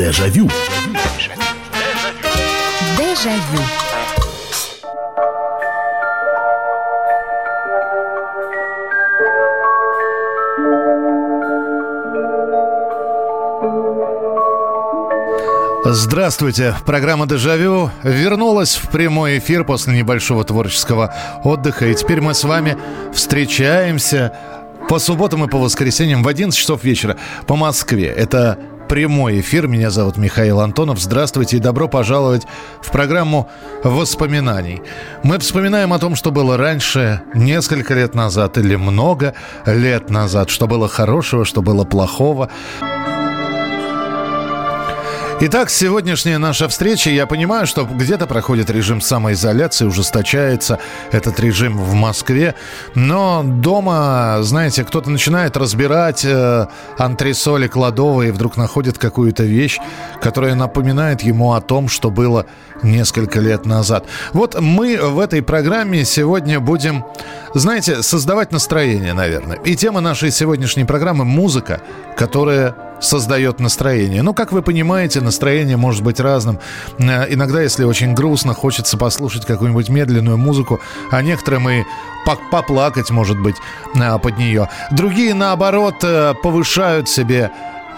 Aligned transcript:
Дежавю. 0.00 0.48
Дежавю. 2.96 3.60
Здравствуйте. 15.84 16.74
Программа 16.86 17.26
«Дежавю» 17.26 17.90
вернулась 18.02 18.76
в 18.76 18.88
прямой 18.88 19.36
эфир 19.36 19.64
после 19.64 19.98
небольшого 19.98 20.44
творческого 20.44 21.14
отдыха. 21.44 21.88
И 21.88 21.94
теперь 21.94 22.22
мы 22.22 22.32
с 22.32 22.44
вами 22.44 22.78
встречаемся 23.12 24.32
по 24.88 24.98
субботам 24.98 25.44
и 25.44 25.48
по 25.48 25.58
воскресеньям 25.58 26.22
в 26.22 26.28
11 26.28 26.58
часов 26.58 26.84
вечера 26.84 27.18
по 27.46 27.54
Москве. 27.54 28.06
Это 28.06 28.58
прямой 28.90 29.38
эфир. 29.38 29.68
Меня 29.68 29.88
зовут 29.90 30.16
Михаил 30.16 30.58
Антонов. 30.58 30.98
Здравствуйте 30.98 31.58
и 31.58 31.60
добро 31.60 31.86
пожаловать 31.86 32.42
в 32.82 32.90
программу 32.90 33.48
воспоминаний. 33.84 34.82
Мы 35.22 35.38
вспоминаем 35.38 35.92
о 35.92 36.00
том, 36.00 36.16
что 36.16 36.32
было 36.32 36.56
раньше, 36.56 37.22
несколько 37.32 37.94
лет 37.94 38.16
назад 38.16 38.58
или 38.58 38.74
много 38.74 39.34
лет 39.64 40.10
назад, 40.10 40.50
что 40.50 40.66
было 40.66 40.88
хорошего, 40.88 41.44
что 41.44 41.62
было 41.62 41.84
плохого. 41.84 42.50
Итак, 45.42 45.70
сегодняшняя 45.70 46.36
наша 46.36 46.68
встреча, 46.68 47.08
я 47.08 47.26
понимаю, 47.26 47.66
что 47.66 47.86
где-то 47.86 48.26
проходит 48.26 48.68
режим 48.68 49.00
самоизоляции, 49.00 49.86
ужесточается 49.86 50.78
этот 51.12 51.40
режим 51.40 51.78
в 51.78 51.94
Москве, 51.94 52.54
но 52.94 53.42
дома, 53.42 54.36
знаете, 54.42 54.84
кто-то 54.84 55.08
начинает 55.08 55.56
разбирать 55.56 56.26
э, 56.26 56.66
антресоли 56.98 57.68
кладовые 57.68 58.28
и 58.28 58.32
вдруг 58.32 58.58
находит 58.58 58.98
какую-то 58.98 59.44
вещь, 59.44 59.78
которая 60.20 60.54
напоминает 60.54 61.22
ему 61.22 61.54
о 61.54 61.62
том, 61.62 61.88
что 61.88 62.10
было 62.10 62.44
несколько 62.82 63.40
лет 63.40 63.64
назад. 63.64 64.04
Вот 64.34 64.60
мы 64.60 64.98
в 64.98 65.18
этой 65.18 65.40
программе 65.40 66.04
сегодня 66.04 66.60
будем, 66.60 67.06
знаете, 67.54 68.02
создавать 68.02 68.52
настроение, 68.52 69.14
наверное. 69.14 69.56
И 69.64 69.74
тема 69.74 70.02
нашей 70.02 70.32
сегодняшней 70.32 70.84
программы– 70.84 71.24
музыка, 71.30 71.80
которая 72.14 72.89
создает 73.00 73.60
настроение. 73.60 74.22
Ну, 74.22 74.34
как 74.34 74.52
вы 74.52 74.62
понимаете, 74.62 75.20
настроение 75.20 75.76
может 75.76 76.02
быть 76.02 76.20
разным. 76.20 76.58
Э, 76.98 77.26
иногда, 77.32 77.62
если 77.62 77.84
очень 77.84 78.14
грустно, 78.14 78.54
хочется 78.54 78.96
послушать 78.96 79.46
какую-нибудь 79.46 79.88
медленную 79.88 80.36
музыку, 80.36 80.80
а 81.10 81.22
некоторым 81.22 81.68
и 81.68 81.82
поплакать, 82.50 83.10
может 83.10 83.38
быть, 83.40 83.56
э, 83.94 84.18
под 84.18 84.38
нее. 84.38 84.68
Другие, 84.90 85.34
наоборот, 85.34 85.96
э, 86.02 86.34
повышают 86.42 87.08
себе 87.08 87.50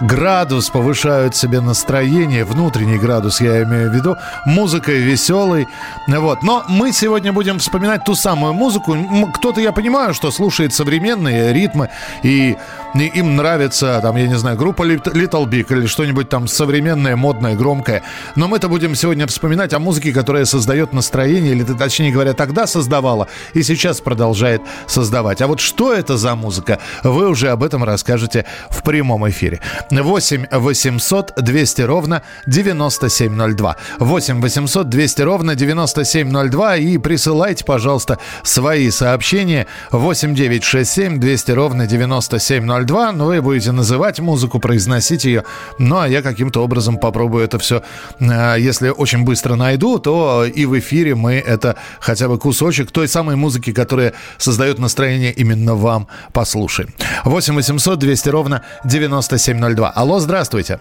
градус, 0.03 0.69
повышают 0.71 1.37
себе 1.37 1.61
настроение, 1.61 2.45
внутренний 2.45 2.99
градус, 2.99 3.41
я 3.41 3.63
имею 3.63 3.91
в 3.91 3.95
виду, 3.95 4.17
музыкой 4.45 4.99
веселой. 5.01 5.69
Вот. 6.07 6.43
Но 6.43 6.65
мы 6.69 6.93
сегодня 6.93 7.33
будем 7.33 7.59
вспоминать 7.59 8.05
ту 8.05 8.15
самую 8.15 8.53
музыку. 8.53 8.97
Кто-то, 9.35 9.61
я 9.61 9.73
понимаю, 9.73 10.15
что 10.15 10.31
слушает 10.31 10.75
современные 10.75 11.53
ритмы, 11.53 11.89
и, 12.23 12.57
и 12.95 13.07
им 13.07 13.37
нравится, 13.37 14.01
там, 14.03 14.17
я 14.17 14.27
не 14.27 14.37
знаю, 14.37 14.57
группа 14.57 14.83
Little 14.83 15.47
Big 15.47 15.67
или 15.71 15.87
что-нибудь 15.87 16.29
там 16.29 16.47
современное, 16.47 17.17
модное, 17.17 17.55
громкое. 17.55 18.03
Но 18.37 18.49
мы-то 18.49 18.69
будем 18.69 18.95
сегодня 18.95 19.27
вспоминать 19.27 19.73
о 19.73 19.79
музыке, 19.79 20.13
которая 20.13 20.45
создает 20.45 20.93
настроение, 20.93 21.53
или, 21.53 21.65
точнее 21.65 22.13
говоря, 22.13 22.35
тогда 22.35 22.67
создавала 22.67 23.29
и 23.55 23.63
сейчас 23.63 24.01
продолжает 24.01 24.63
создавать. 24.87 25.41
А 25.41 25.47
вот 25.47 25.61
что 25.61 25.93
это 25.93 26.17
за 26.17 26.35
музыка, 26.35 26.79
вы 27.03 27.29
уже 27.29 27.49
об 27.49 27.63
этом 27.63 27.83
расскажете 27.85 28.45
в 28.71 28.83
прямом 28.83 29.29
эфире. 29.29 29.61
8 29.91 30.47
800 30.51 31.33
200 31.37 31.83
ровно 31.83 32.23
9702. 32.47 33.77
8 33.99 34.41
800 34.41 34.89
200 34.89 35.23
ровно 35.23 35.55
9702. 35.55 36.77
И 36.77 36.99
присылайте, 36.99 37.65
пожалуйста, 37.65 38.19
свои 38.43 38.91
сообщения. 38.91 39.67
8 39.91 40.35
9 40.35 40.65
6 40.65 40.91
7 40.91 41.19
200 41.19 41.51
ровно 41.53 41.87
9702. 41.87 42.82
Ну, 42.89 43.27
вы 43.27 43.43
будете 43.43 43.73
называть 43.73 44.21
музыку, 44.21 44.59
произносить 44.59 45.25
ее. 45.25 45.45
Ну, 45.79 45.99
а 45.99 46.09
я 46.09 46.23
каким-то 46.23 46.65
образом 46.65 46.97
попробую 46.97 47.45
это 47.45 47.59
все, 47.59 47.83
э, 48.21 48.57
если 48.59 48.89
очень 48.89 49.25
быстро 49.25 49.57
найду, 49.57 49.99
то 49.99 50.45
и 50.45 50.65
в 50.65 50.79
эфире 50.79 51.15
мы 51.15 51.35
это 51.35 51.77
хотя 52.01 52.29
бы 52.29 52.39
кусочек 52.39 52.91
той 52.91 53.09
самой 53.09 53.37
музыки, 53.37 53.73
которая 53.73 54.15
создает 54.39 54.79
настроение 54.79 55.33
именно 55.33 55.75
вам, 55.75 56.09
послушаем. 56.33 56.91
8 57.25 57.55
800 57.55 57.99
200 57.99 58.29
ровно 58.31 58.63
9702. 58.85 59.83
2. 59.83 59.91
Алло, 59.91 60.21
здравствуйте. 60.21 60.79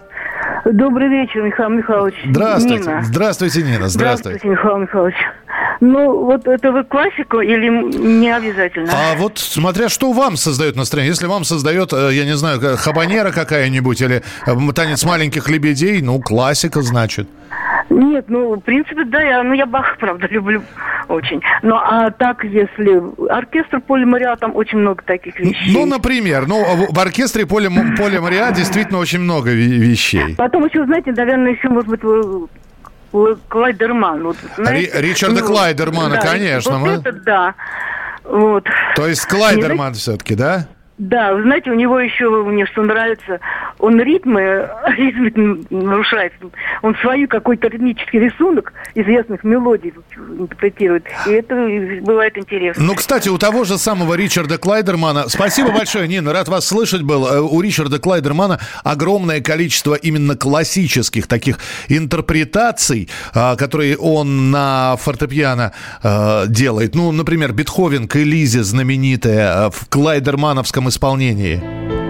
Добрый 0.64 1.08
вечер, 1.08 1.42
Михаил 1.42 1.70
Михайлович. 1.70 2.14
Здравствуйте. 2.24 2.84
Нина. 2.84 3.02
Здравствуйте, 3.02 3.62
Нина. 3.62 3.88
Здравствуйте. 3.88 4.38
Здравствуйте, 4.38 4.48
Михаил 4.48 4.78
Михайлович. 4.78 5.16
Ну, 5.80 6.24
вот 6.24 6.46
это 6.46 6.70
вы 6.70 6.84
классику 6.84 7.40
или 7.40 7.68
не 7.68 8.30
обязательно? 8.30 8.92
А 8.92 9.16
вот 9.16 9.38
смотря 9.38 9.88
что 9.88 10.12
вам 10.12 10.36
создает 10.36 10.76
настроение. 10.76 11.10
Если 11.10 11.26
вам 11.26 11.42
создает, 11.42 11.92
э, 11.92 12.10
я 12.12 12.24
не 12.24 12.36
знаю, 12.36 12.60
хабанера 12.76 13.32
какая-нибудь 13.32 14.00
или 14.00 14.22
э, 14.46 14.72
танец 14.74 15.04
маленьких 15.04 15.48
лебедей, 15.48 16.00
ну, 16.00 16.20
классика, 16.20 16.82
значит. 16.82 17.28
Нет, 17.90 18.26
ну, 18.28 18.54
в 18.56 18.60
принципе, 18.60 19.04
да, 19.04 19.20
я, 19.20 19.42
ну, 19.42 19.52
я 19.52 19.66
Бах, 19.66 19.96
правда, 20.00 20.26
люблю 20.30 20.62
очень. 21.08 21.40
Ну, 21.62 21.76
а 21.76 22.10
так, 22.10 22.44
если 22.44 23.02
оркестр 23.30 23.80
Поля 23.80 24.06
Мариа, 24.06 24.36
там 24.36 24.56
очень 24.56 24.78
много 24.78 25.02
таких 25.04 25.38
вещей. 25.38 25.72
Ну, 25.72 25.86
например, 25.86 26.46
ну, 26.46 26.64
в 26.90 26.98
оркестре 26.98 27.46
Поля, 27.46 27.70
Поля 27.96 28.20
Мариа 28.20 28.52
действительно 28.52 28.98
очень 28.98 29.20
много 29.20 29.50
вещей. 29.50 30.34
Потом 30.36 30.64
еще, 30.64 30.84
знаете, 30.84 31.12
наверное, 31.12 31.52
еще, 31.52 31.68
может 31.68 31.88
быть, 31.88 32.00
Клайдерман. 33.48 34.22
Вот, 34.22 34.36
знаете, 34.56 34.90
Ричарда 35.00 35.40
ну, 35.40 35.46
Клайдермана, 35.46 36.14
да, 36.14 36.20
конечно. 36.20 36.78
Вот 36.78 36.86
мы... 36.86 36.92
это 36.94 37.12
да. 37.12 37.54
Вот. 38.24 38.64
То 38.96 39.06
есть 39.06 39.26
Клайдерман 39.26 39.94
все-таки, 39.94 40.34
да? 40.34 40.68
Да, 41.02 41.34
вы 41.34 41.42
знаете, 41.42 41.68
у 41.68 41.74
него 41.74 41.98
еще, 41.98 42.30
мне 42.44 42.64
что 42.64 42.84
нравится, 42.84 43.40
он 43.80 44.00
ритмы, 44.00 44.70
ритмы 44.96 45.64
нарушает. 45.68 46.32
Он 46.82 46.94
свою 47.02 47.26
какой-то 47.26 47.66
ритмический 47.66 48.20
рисунок 48.20 48.72
известных 48.94 49.42
мелодий 49.42 49.92
интерпретирует. 50.38 51.04
И 51.26 51.30
это 51.30 51.56
бывает 52.02 52.38
интересно. 52.38 52.84
Ну, 52.84 52.94
кстати, 52.94 53.28
у 53.28 53.36
того 53.36 53.64
же 53.64 53.78
самого 53.78 54.14
Ричарда 54.14 54.58
Клайдермана... 54.58 55.28
Спасибо 55.28 55.72
большое, 55.72 56.06
Нина, 56.06 56.32
рад 56.32 56.46
вас 56.46 56.68
слышать 56.68 57.02
был. 57.02 57.26
Э, 57.26 57.40
у 57.40 57.60
Ричарда 57.60 57.98
Клайдермана 57.98 58.60
огромное 58.84 59.40
количество 59.40 59.96
именно 59.96 60.36
классических 60.36 61.26
таких 61.26 61.58
интерпретаций, 61.88 63.08
а, 63.34 63.56
которые 63.56 63.96
он 63.96 64.52
на 64.52 64.96
фортепиано 64.98 65.72
а, 66.00 66.46
делает. 66.46 66.94
Ну, 66.94 67.10
например, 67.10 67.52
Бетховен 67.52 68.06
к 68.06 68.14
Элизе 68.14 68.62
знаменитая 68.62 69.70
в 69.70 69.88
Клайдермановском 69.88 70.91
исполнении. 70.92 72.01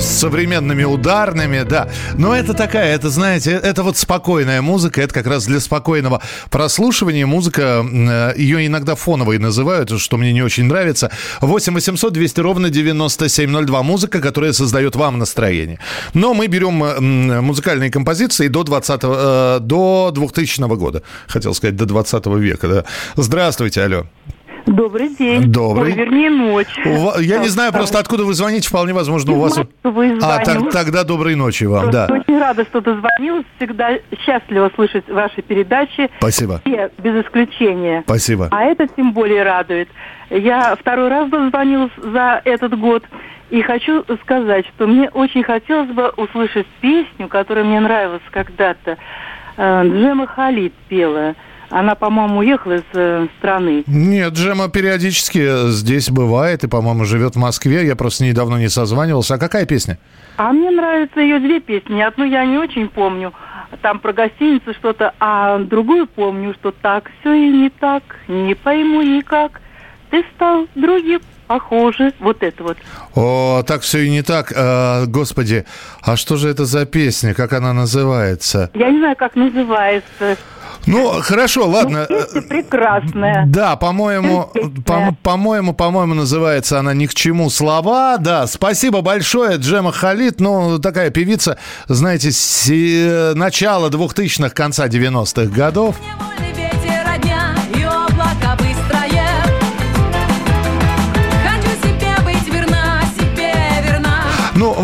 С 0.00 0.06
современными 0.06 0.84
ударными, 0.84 1.62
да. 1.62 1.88
Но 2.14 2.34
это 2.34 2.54
такая, 2.54 2.94
это, 2.94 3.10
знаете, 3.10 3.52
это 3.52 3.82
вот 3.82 3.96
спокойная 3.96 4.62
музыка, 4.62 5.00
это 5.02 5.14
как 5.14 5.26
раз 5.26 5.46
для 5.46 5.60
спокойного 5.60 6.20
прослушивания. 6.50 7.26
Музыка, 7.26 7.84
э, 7.84 8.32
ее 8.36 8.66
иногда 8.66 8.94
фоновой 8.94 9.38
называют, 9.38 9.90
что 10.00 10.16
мне 10.16 10.32
не 10.32 10.42
очень 10.42 10.64
нравится. 10.64 11.10
8 11.40 11.74
800 11.74 12.12
200 12.12 12.40
ровно 12.40 12.70
9702. 12.70 13.82
Музыка, 13.82 14.20
которая 14.20 14.52
создает 14.52 14.96
вам 14.96 15.18
настроение. 15.18 15.78
Но 16.14 16.34
мы 16.34 16.46
берем 16.46 16.74
музыкальные 17.44 17.90
композиции 17.90 18.48
до 18.48 18.64
20 18.64 19.00
э, 19.02 19.58
до 19.60 20.10
2000 20.12 20.76
года. 20.76 21.02
Хотел 21.28 21.54
сказать, 21.54 21.76
до 21.76 21.86
20 21.86 22.26
века, 22.26 22.68
да. 22.68 22.84
Здравствуйте, 23.16 23.82
алло. 23.82 24.06
Добрый 24.66 25.10
день. 25.10 25.52
Добрый. 25.52 25.92
Ой, 25.92 25.92
вернее, 25.92 26.30
ночь. 26.30 26.66
У, 26.84 27.20
я 27.20 27.38
не 27.38 27.48
знаю 27.48 27.72
просто, 27.72 27.98
откуда 27.98 28.24
вы 28.24 28.34
звоните. 28.34 28.68
Вполне 28.68 28.92
возможно, 28.92 29.32
у 29.32 29.40
вас... 29.40 29.58
А, 29.58 30.38
так, 30.44 30.70
тогда 30.70 31.04
доброй 31.04 31.34
ночи 31.34 31.64
вам, 31.64 31.90
просто 31.90 32.08
да. 32.08 32.08
Очень 32.10 32.38
рада, 32.38 32.64
что 32.64 32.80
дозвонилась. 32.80 33.44
Всегда 33.56 33.98
счастлива 34.24 34.70
слышать 34.74 35.08
ваши 35.08 35.42
передачи. 35.42 36.10
Спасибо. 36.18 36.60
Все, 36.64 36.90
без 36.98 37.24
исключения. 37.24 38.02
Спасибо. 38.06 38.48
А 38.50 38.64
это 38.64 38.86
тем 38.88 39.12
более 39.12 39.42
радует. 39.42 39.88
Я 40.30 40.74
второй 40.76 41.08
раз 41.08 41.28
дозвонилась 41.28 41.92
за 41.96 42.40
этот 42.44 42.78
год. 42.78 43.04
И 43.50 43.60
хочу 43.62 44.04
сказать, 44.22 44.66
что 44.74 44.86
мне 44.86 45.10
очень 45.10 45.42
хотелось 45.44 45.90
бы 45.90 46.08
услышать 46.16 46.66
песню, 46.80 47.28
которая 47.28 47.64
мне 47.64 47.78
нравилась 47.78 48.22
когда-то. 48.30 48.96
Э, 49.56 49.82
Джема 49.84 50.26
Халид 50.26 50.72
пела. 50.88 51.34
Она, 51.70 51.94
по-моему, 51.94 52.38
уехала 52.38 52.74
из 52.74 52.84
э, 52.92 53.26
страны. 53.38 53.84
Нет, 53.86 54.32
Джема 54.34 54.68
периодически 54.68 55.70
здесь 55.70 56.10
бывает 56.10 56.64
и, 56.64 56.68
по-моему, 56.68 57.04
живет 57.04 57.34
в 57.34 57.38
Москве. 57.38 57.86
Я 57.86 57.96
просто 57.96 58.24
недавно 58.24 58.56
не 58.56 58.68
созванивался. 58.68 59.34
А 59.34 59.38
какая 59.38 59.66
песня? 59.66 59.98
А 60.36 60.52
мне 60.52 60.70
нравятся 60.70 61.20
ее 61.20 61.38
две 61.38 61.60
песни. 61.60 62.00
Одну 62.00 62.24
я 62.24 62.44
не 62.44 62.58
очень 62.58 62.88
помню. 62.88 63.32
там 63.82 63.98
про 63.98 64.12
гостиницу 64.12 64.72
что-то, 64.74 65.14
а 65.18 65.58
другую 65.58 66.06
помню, 66.06 66.54
что 66.54 66.70
так 66.70 67.10
все 67.20 67.32
и 67.32 67.48
не 67.48 67.70
так, 67.70 68.02
не 68.28 68.54
пойму 68.54 69.02
никак. 69.02 69.60
Ты 70.10 70.24
стал 70.34 70.68
другим 70.74 71.20
похоже. 71.46 72.12
Вот 72.20 72.42
это 72.42 72.62
вот. 72.62 72.76
О, 73.14 73.62
так 73.66 73.82
все 73.82 74.00
и 74.00 74.10
не 74.10 74.22
так. 74.22 74.52
А, 74.56 75.06
господи, 75.06 75.64
а 76.02 76.16
что 76.16 76.36
же 76.36 76.48
это 76.48 76.64
за 76.64 76.86
песня? 76.86 77.34
Как 77.34 77.52
она 77.52 77.72
называется? 77.72 78.70
Я 78.74 78.90
не 78.90 78.98
знаю, 78.98 79.16
как 79.16 79.36
называется. 79.36 80.36
Ну, 80.86 81.20
хорошо, 81.22 81.66
ладно. 81.66 82.06
Ну, 82.10 82.16
песня 82.18 82.42
прекрасная. 82.42 83.44
Да, 83.46 83.76
по-моему, 83.76 84.50
по- 84.84 85.16
по-моему, 85.22 85.72
по-моему, 85.72 86.12
называется 86.14 86.78
она 86.78 86.92
«Ни 86.92 87.06
к 87.06 87.14
чему 87.14 87.48
слова». 87.48 88.18
Да, 88.18 88.46
спасибо 88.46 89.00
большое, 89.00 89.56
Джема 89.56 89.92
Халид. 89.92 90.40
Ну, 90.40 90.78
такая 90.78 91.08
певица, 91.10 91.56
знаете, 91.88 92.32
с 92.32 92.68
э, 92.70 93.32
начала 93.34 93.88
2000-х, 93.88 94.50
конца 94.50 94.86
90-х 94.86 95.46
годов. 95.54 95.96
Ну, 96.33 96.33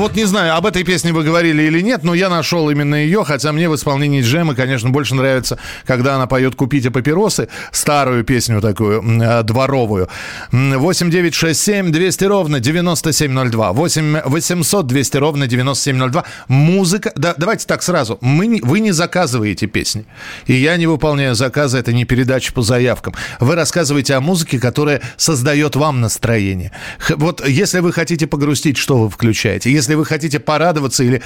вот 0.00 0.17
не 0.17 0.25
знаю, 0.25 0.56
об 0.56 0.67
этой 0.67 0.82
песне 0.82 1.12
вы 1.12 1.23
говорили 1.23 1.62
или 1.62 1.81
нет, 1.81 2.02
но 2.02 2.14
я 2.14 2.29
нашел 2.29 2.70
именно 2.70 2.94
ее, 2.94 3.25
хотя 3.25 3.52
мне 3.52 3.69
в 3.69 3.75
исполнении 3.75 4.23
Джемы, 4.23 4.55
конечно, 4.55 4.91
больше 4.91 5.14
нравится, 5.14 5.58
когда 5.87 6.17
она 6.17 6.26
поет 6.26 6.55
«Купите 6.55 6.91
папиросы», 6.91 7.49
старую 7.70 8.25
песню 8.25 8.61
такую, 8.61 9.02
э, 9.02 9.43
дворовую. 9.43 10.08
8 10.52 11.11
9 11.11 11.35
6 11.35 11.61
7 11.61 11.93
200 11.93 12.25
ровно 12.25 12.61
9702. 12.61 13.73
8 13.73 14.20
800 14.25 14.87
200 14.87 15.17
ровно 15.19 15.47
9702. 15.47 16.25
Музыка... 16.49 17.12
Да, 17.14 17.35
давайте 17.37 17.67
так 17.67 17.82
сразу. 17.82 18.19
Мы, 18.20 18.61
вы 18.62 18.81
не 18.81 18.93
заказываете 18.93 19.67
песни. 19.67 20.05
И 20.47 20.55
я 20.55 20.76
не 20.76 20.87
выполняю 20.87 21.35
заказы, 21.35 21.79
это 21.79 21.93
не 21.93 22.05
передача 22.05 22.52
по 22.52 22.62
заявкам. 22.62 23.14
Вы 23.38 23.55
рассказываете 23.55 24.14
о 24.14 24.20
музыке, 24.20 24.58
которая 24.58 25.00
создает 25.17 25.76
вам 25.76 26.00
настроение. 26.00 26.73
Вот 27.11 27.47
если 27.47 27.81
вы 27.81 27.93
хотите 27.93 28.26
погрустить, 28.26 28.76
что 28.76 28.99
вы 28.99 29.11
включаете? 29.11 29.70
Если 29.70 29.89
вы 29.94 30.04
хотите 30.04 30.38
порадоваться 30.38 31.04
или 31.04 31.22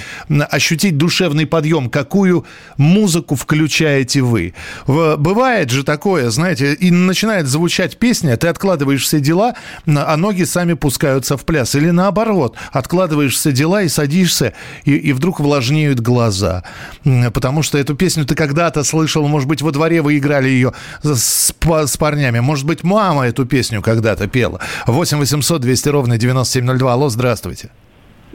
ощутить 0.49 0.97
душевный 0.97 1.45
подъем, 1.45 1.89
какую 1.89 2.45
музыку 2.77 3.35
включаете 3.35 4.21
вы? 4.21 4.53
Бывает 4.87 5.69
же 5.69 5.83
такое, 5.83 6.29
знаете, 6.29 6.73
и 6.73 6.91
начинает 6.91 7.47
звучать 7.47 7.97
песня, 7.97 8.37
ты 8.37 8.47
откладываешь 8.47 9.03
все 9.03 9.19
дела, 9.19 9.55
а 9.85 10.17
ноги 10.17 10.43
сами 10.43 10.73
пускаются 10.73 11.37
в 11.37 11.45
пляс. 11.45 11.75
Или 11.75 11.89
наоборот, 11.91 12.55
откладываешь 12.71 13.35
все 13.35 13.51
дела 13.51 13.81
и 13.83 13.87
садишься, 13.87 14.53
и, 14.83 14.95
и 14.95 15.13
вдруг 15.13 15.39
влажнеют 15.39 15.99
глаза. 15.99 16.63
Потому 17.03 17.63
что 17.63 17.77
эту 17.77 17.95
песню 17.95 18.25
ты 18.25 18.35
когда-то 18.35 18.83
слышал, 18.83 19.27
может 19.27 19.47
быть, 19.47 19.61
во 19.61 19.71
дворе 19.71 20.01
вы 20.01 20.17
играли 20.17 20.49
ее 20.49 20.73
с, 21.03 21.53
с 21.53 21.97
парнями. 21.97 22.39
Может 22.39 22.65
быть, 22.65 22.83
мама 22.83 23.27
эту 23.27 23.45
песню 23.45 23.81
когда-то 23.81 24.27
пела. 24.27 24.59
8 24.87 25.17
800 25.17 25.61
200 25.61 25.89
ровно 25.89 26.17
9702. 26.17 26.93
Алло, 26.93 27.09
здравствуйте. 27.09 27.69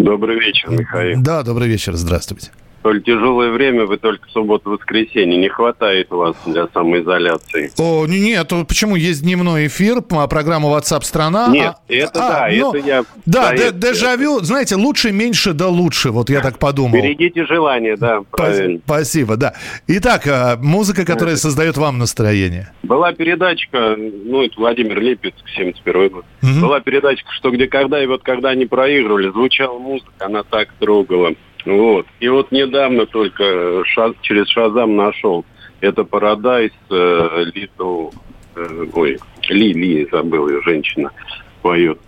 Добрый 0.04 0.40
вечер, 0.40 0.70
Михаил. 0.70 1.20
Да, 1.20 1.42
добрый 1.42 1.68
вечер, 1.68 1.94
здравствуйте. 1.94 2.50
Столь 2.80 3.02
тяжелое 3.02 3.50
время, 3.50 3.84
вы 3.84 3.98
только 3.98 4.26
субботу-воскресенье. 4.30 5.36
Не 5.38 5.48
хватает 5.50 6.10
у 6.12 6.16
вас 6.16 6.34
для 6.46 6.66
самоизоляции. 6.68 7.70
О, 7.78 8.06
не- 8.06 8.20
нет, 8.20 8.48
то 8.48 8.64
почему 8.64 8.96
есть 8.96 9.22
дневной 9.22 9.66
эфир, 9.66 9.98
м, 9.98 10.28
программа 10.28 10.70
WhatsApp 10.70 11.02
страна? 11.02 11.48
Нет, 11.48 11.74
это 11.88 12.10
да, 12.14 12.48
ну, 12.50 12.72
это 12.74 12.86
я 12.86 13.04
Да, 13.26 13.48
за 13.48 13.56
де- 13.56 13.62
это. 13.64 13.72
дежавю, 13.92 14.40
знаете, 14.40 14.76
лучше, 14.76 15.12
меньше, 15.12 15.52
да 15.52 15.68
лучше, 15.68 16.10
вот 16.10 16.30
я 16.30 16.40
так 16.40 16.58
подумал. 16.58 16.94
Берегите 16.94 17.44
желание, 17.44 17.96
да, 17.96 18.22
правильно. 18.30 18.80
Спасибо, 18.86 19.36
да. 19.36 19.52
Итак, 19.86 20.26
а, 20.26 20.56
музыка, 20.56 21.04
которая 21.04 21.36
создает 21.36 21.76
вам 21.76 21.98
настроение. 21.98 22.72
Была 22.82 23.12
передачка, 23.12 23.94
ну, 23.98 24.42
это 24.42 24.54
Владимир 24.56 25.00
Липецк, 25.00 25.36
71 25.54 26.08
год. 26.08 26.24
Мгм. 26.40 26.62
Была 26.62 26.80
передачка 26.80 27.30
«Что, 27.32 27.50
где, 27.50 27.66
когда», 27.66 28.02
и 28.02 28.06
вот 28.06 28.22
когда 28.22 28.48
они 28.48 28.64
проигрывали, 28.64 29.30
звучала 29.30 29.78
музыка, 29.78 30.10
она 30.18 30.42
так 30.44 30.68
трогала. 30.78 31.32
Вот. 31.66 32.06
И 32.20 32.28
вот 32.28 32.50
недавно 32.52 33.06
только 33.06 33.82
ша- 33.86 34.14
через 34.22 34.48
Шазам 34.48 34.96
нашел. 34.96 35.44
Это 35.80 36.04
Парадайс, 36.04 36.72
э, 36.90 37.44
Литл... 37.54 38.08
э, 38.56 38.86
ой, 38.92 39.18
Ли, 39.48 39.72
Ли, 39.72 40.08
забыл 40.10 40.48
ее, 40.48 40.60
женщина 40.62 41.10
поет. 41.62 41.98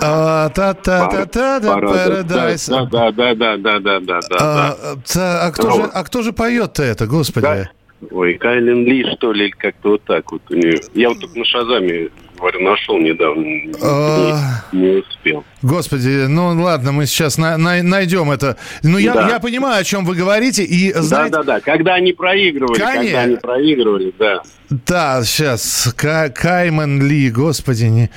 А, 0.00 0.48
Та-та-та-та, 0.50 1.60
да, 1.60 1.78
Paradise. 1.78 2.68
Да, 2.90 3.10
да, 3.10 3.34
да, 3.34 3.34
да, 3.34 3.56
да, 3.56 3.78
да, 3.80 4.00
да, 4.00 4.20
да, 4.20 4.36
А, 4.38 4.76
да. 4.94 4.96
та- 5.12 5.46
а 5.46 5.50
кто 5.50 5.70
же, 5.70 5.82
а 5.92 6.04
кто 6.04 6.22
же 6.22 6.32
поет-то 6.32 6.82
это, 6.82 7.06
господи? 7.06 7.42
Да. 7.46 7.70
Ой, 8.10 8.34
Кайлен 8.34 8.84
Ли, 8.84 9.04
что 9.16 9.32
ли, 9.32 9.50
как-то 9.50 9.90
вот 9.90 10.02
так 10.04 10.30
вот 10.32 10.42
у 10.50 10.54
нее. 10.54 10.80
Я 10.94 11.08
вот 11.08 11.20
только 11.20 11.38
на 11.38 11.44
Шазаме, 11.44 12.08
говорю, 12.42 12.60
нашел 12.60 12.98
недавно, 12.98 13.40
не, 13.40 13.72
А. 13.82 14.64
не 14.72 14.98
успел. 15.00 15.44
Господи, 15.62 16.26
ну 16.28 16.60
ладно, 16.60 16.92
мы 16.92 17.06
сейчас 17.06 17.38
на- 17.38 17.56
на- 17.56 17.82
найдем 17.82 18.30
это. 18.30 18.56
Ну, 18.82 18.98
я, 18.98 19.14
Да. 19.14 19.28
я 19.28 19.38
понимаю, 19.40 19.80
о 19.80 19.84
чем 19.84 20.04
вы 20.04 20.14
говорите, 20.16 20.64
и 20.64 20.92
знаете... 20.92 21.30
Да, 21.30 21.42
да, 21.42 21.54
да. 21.54 21.60
Когда 21.60 21.94
они 21.94 22.12
проигрывали, 22.12 22.78
Конечно. 22.78 23.02
когда 23.04 23.20
они 23.20 23.36
проигрывали, 23.36 24.12
да. 24.18 24.42
Да, 24.86 25.22
сейчас. 25.24 25.94
Каймен 25.96 27.00
Ли, 27.06 27.30
господи, 27.30 27.84
не... 27.84 28.10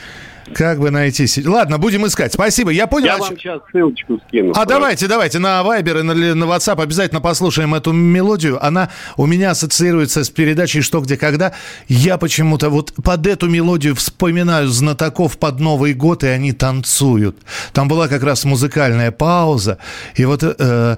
Как 0.54 0.80
бы 0.80 0.92
найти... 0.92 1.28
Ладно, 1.46 1.78
будем 1.78 2.06
искать. 2.06 2.34
Спасибо, 2.34 2.70
я 2.70 2.88
понял. 2.88 3.08
Я 3.08 3.18
вам 3.18 3.38
сейчас 3.38 3.62
ссылочку 3.72 4.20
скину. 4.28 4.52
А 4.52 4.54
просто. 4.54 4.70
давайте, 4.70 5.08
давайте 5.08 5.40
на 5.40 5.62
Viber 5.62 6.00
и 6.02 6.34
на, 6.34 6.44
WhatsApp 6.44 6.82
обязательно 6.82 7.22
послушаем 7.22 7.74
эту 7.74 7.92
мелодию. 7.92 8.64
Она 8.64 8.90
у 9.18 9.26
меня 9.26 9.52
ассоциируется 9.52 10.24
с 10.24 10.30
передачей 10.30 10.82
«Что, 10.82 11.02
где, 11.02 11.18
когда». 11.18 11.54
Я 11.88 12.18
почему-то 12.18 12.70
вот 12.70 12.94
под 13.04 13.26
эту 13.26 13.50
мелодию 13.50 13.96
вспоминаю 13.96 14.68
знатоков 14.68 15.38
под 15.38 15.60
Новый 15.60 15.94
год, 15.94 16.24
и 16.24 16.28
они 16.28 16.52
танцуют. 16.52 17.38
Там 17.74 17.88
была 17.88 18.08
как 18.08 18.24
раз 18.24 18.46
музыкальная 18.46 19.12
пауза, 19.12 19.80
и 20.16 20.26
вот 20.26 20.44
э, 20.44 20.98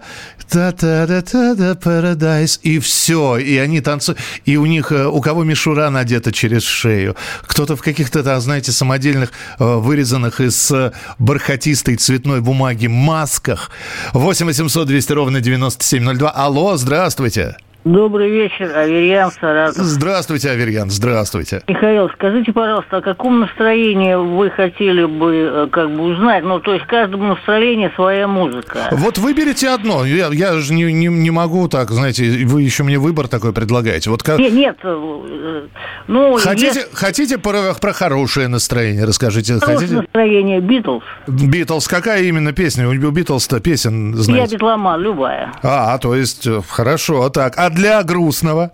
paradise, 1.83 2.59
и 2.63 2.79
все, 2.79 3.37
и 3.37 3.57
они 3.57 3.81
танцуют. 3.81 4.19
И 4.45 4.57
у 4.57 4.65
них, 4.65 4.91
э, 4.91 5.07
у 5.07 5.21
кого 5.21 5.43
мишура 5.43 5.89
надета 5.89 6.31
через 6.31 6.63
шею, 6.63 7.15
кто-то 7.43 7.75
в 7.75 7.81
каких-то, 7.81 8.39
знаете, 8.39 8.71
самодельных, 8.71 9.31
вырезанных 9.59 10.41
из 10.41 10.71
э, 10.71 10.91
бархатистой 11.19 11.95
цветной 11.95 12.41
бумаги 12.41 12.87
масках. 12.87 13.71
8 14.13 14.45
800 14.45 14.87
200 14.87 15.11
ровно 15.13 15.41
9702. 15.41 16.29
Алло, 16.29 16.77
здравствуйте. 16.77 17.57
Добрый 17.87 18.29
вечер, 18.29 18.75
Аверьян, 18.75 19.31
Саратов. 19.31 19.77
Здравствуйте, 19.77 20.49
Аверьян, 20.49 20.89
здравствуйте. 20.89 21.61
Михаил, 21.69 22.09
скажите, 22.09 22.51
пожалуйста, 22.51 22.97
о 22.97 23.01
каком 23.01 23.39
настроении 23.39 24.13
вы 24.15 24.49
хотели 24.49 25.05
бы 25.05 25.35
э, 25.35 25.67
как 25.71 25.89
бы 25.91 26.03
узнать? 26.03 26.43
Ну, 26.43 26.59
то 26.59 26.73
есть 26.73 26.85
каждому 26.85 27.27
настроению 27.27 27.91
своя 27.95 28.27
музыка. 28.27 28.89
Вот 28.91 29.17
выберите 29.17 29.69
одно. 29.69 30.03
Я, 30.05 30.27
я 30.33 30.55
же 30.55 30.73
не, 30.73 30.91
не, 30.91 31.07
не 31.07 31.31
могу 31.31 31.69
так, 31.69 31.89
знаете, 31.91 32.45
вы 32.45 32.61
еще 32.61 32.83
мне 32.83 32.99
выбор 32.99 33.29
такой 33.29 33.53
предлагаете. 33.53 34.09
Вот 34.09 34.21
как... 34.21 34.37
Нет, 34.39 34.51
нет, 34.51 34.77
э, 34.83 35.67
ну, 36.07 36.35
Хотите, 36.35 36.79
есть 36.79 36.93
хотите 36.93 37.37
про, 37.37 37.73
про 37.73 37.93
хорошее 37.93 38.49
настроение? 38.49 39.05
Расскажите. 39.05 39.53
хорошее 39.59 39.77
Хотите? 39.77 39.95
настроение 40.01 40.59
Битлз. 40.59 41.03
Битлз, 41.27 41.87
какая 41.87 42.23
именно 42.23 42.51
песня? 42.51 42.89
У 42.89 42.93
Битлз-то 42.93 43.61
песен, 43.61 44.11
Я 44.11 44.17
знаете. 44.17 44.55
битломан, 44.55 44.99
любая. 44.99 45.53
А, 45.63 45.97
то 45.99 46.13
есть, 46.15 46.45
э, 46.45 46.61
хорошо, 46.67 47.29
так. 47.29 47.53
А 47.55 47.76
для 47.77 48.03
грустного? 48.03 48.71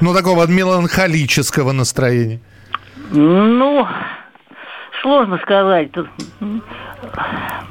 Ну, 0.00 0.12
такого 0.14 0.46
меланхолического 0.46 1.72
настроения. 1.72 2.40
Ну, 3.12 3.86
сложно 5.02 5.38
сказать. 5.42 5.92
Тут, 5.92 6.08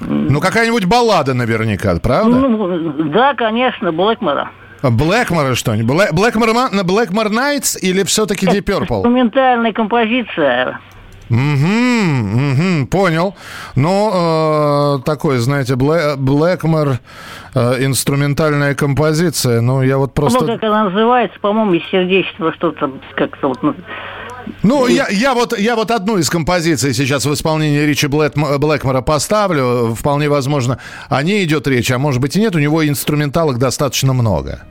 Ну, 0.02 0.40
какая-нибудь 0.40 0.86
баллада 0.86 1.34
наверняка, 1.34 1.96
правда? 2.00 2.36
Ну, 2.40 2.94
да, 3.12 3.34
конечно, 3.36 3.92
Блэкмора. 3.92 4.50
Блэкмора 4.82 5.56
что-нибудь? 5.56 5.96
Блэ- 5.96 6.14
Блэкмор, 6.14 6.50
Блэкмор 6.86 7.30
Найтс 7.30 7.78
или 7.82 8.04
все-таки 8.04 8.46
Deep 8.46 8.64
Purple? 8.64 8.98
Инструментальная 9.00 9.74
композиция. 9.74 10.80
Угу, 11.30 11.38
угу, 11.38 12.88
понял. 12.88 13.36
Ну, 13.76 14.12
э, 14.14 15.00
такой, 15.06 15.38
знаете, 15.38 15.74
Блэ- 15.76 16.16
Блэкмор, 16.16 16.98
э, 17.54 17.86
инструментальная 17.86 18.74
композиция. 18.76 19.62
Ну, 19.62 19.82
я 19.84 19.98
вот 19.98 20.10
Ну, 20.10 20.14
просто... 20.22 20.46
как 20.46 20.64
она 20.64 20.86
называется, 20.86 21.40
по-моему, 21.40 21.74
из 21.74 21.84
сердечества 21.92 22.52
что-то 22.54 22.92
как-то 23.16 23.50
вот... 23.50 23.62
ну, 23.62 23.76
Ну, 24.64 24.88
я, 24.88 25.08
я, 25.10 25.34
вот, 25.36 25.58
я 25.58 25.76
вот 25.76 25.92
одну 25.92 26.18
из 26.18 26.30
композиций 26.30 26.94
сейчас 26.94 27.26
в 27.26 27.34
исполнении 27.34 27.86
Ричи 27.86 28.08
Блэкм- 28.08 28.58
Блэкмора 28.58 29.02
поставлю. 29.02 29.94
Вполне 29.96 30.30
возможно, 30.30 30.80
о 31.10 31.22
ней 31.22 31.44
идет 31.46 31.68
речь, 31.68 31.92
а 31.92 32.00
может 32.00 32.20
быть 32.22 32.36
и 32.36 32.40
нет. 32.40 32.56
У 32.56 32.60
него 32.60 32.88
инструменталок 32.88 33.60
достаточно 33.60 34.14
много. 34.14 34.64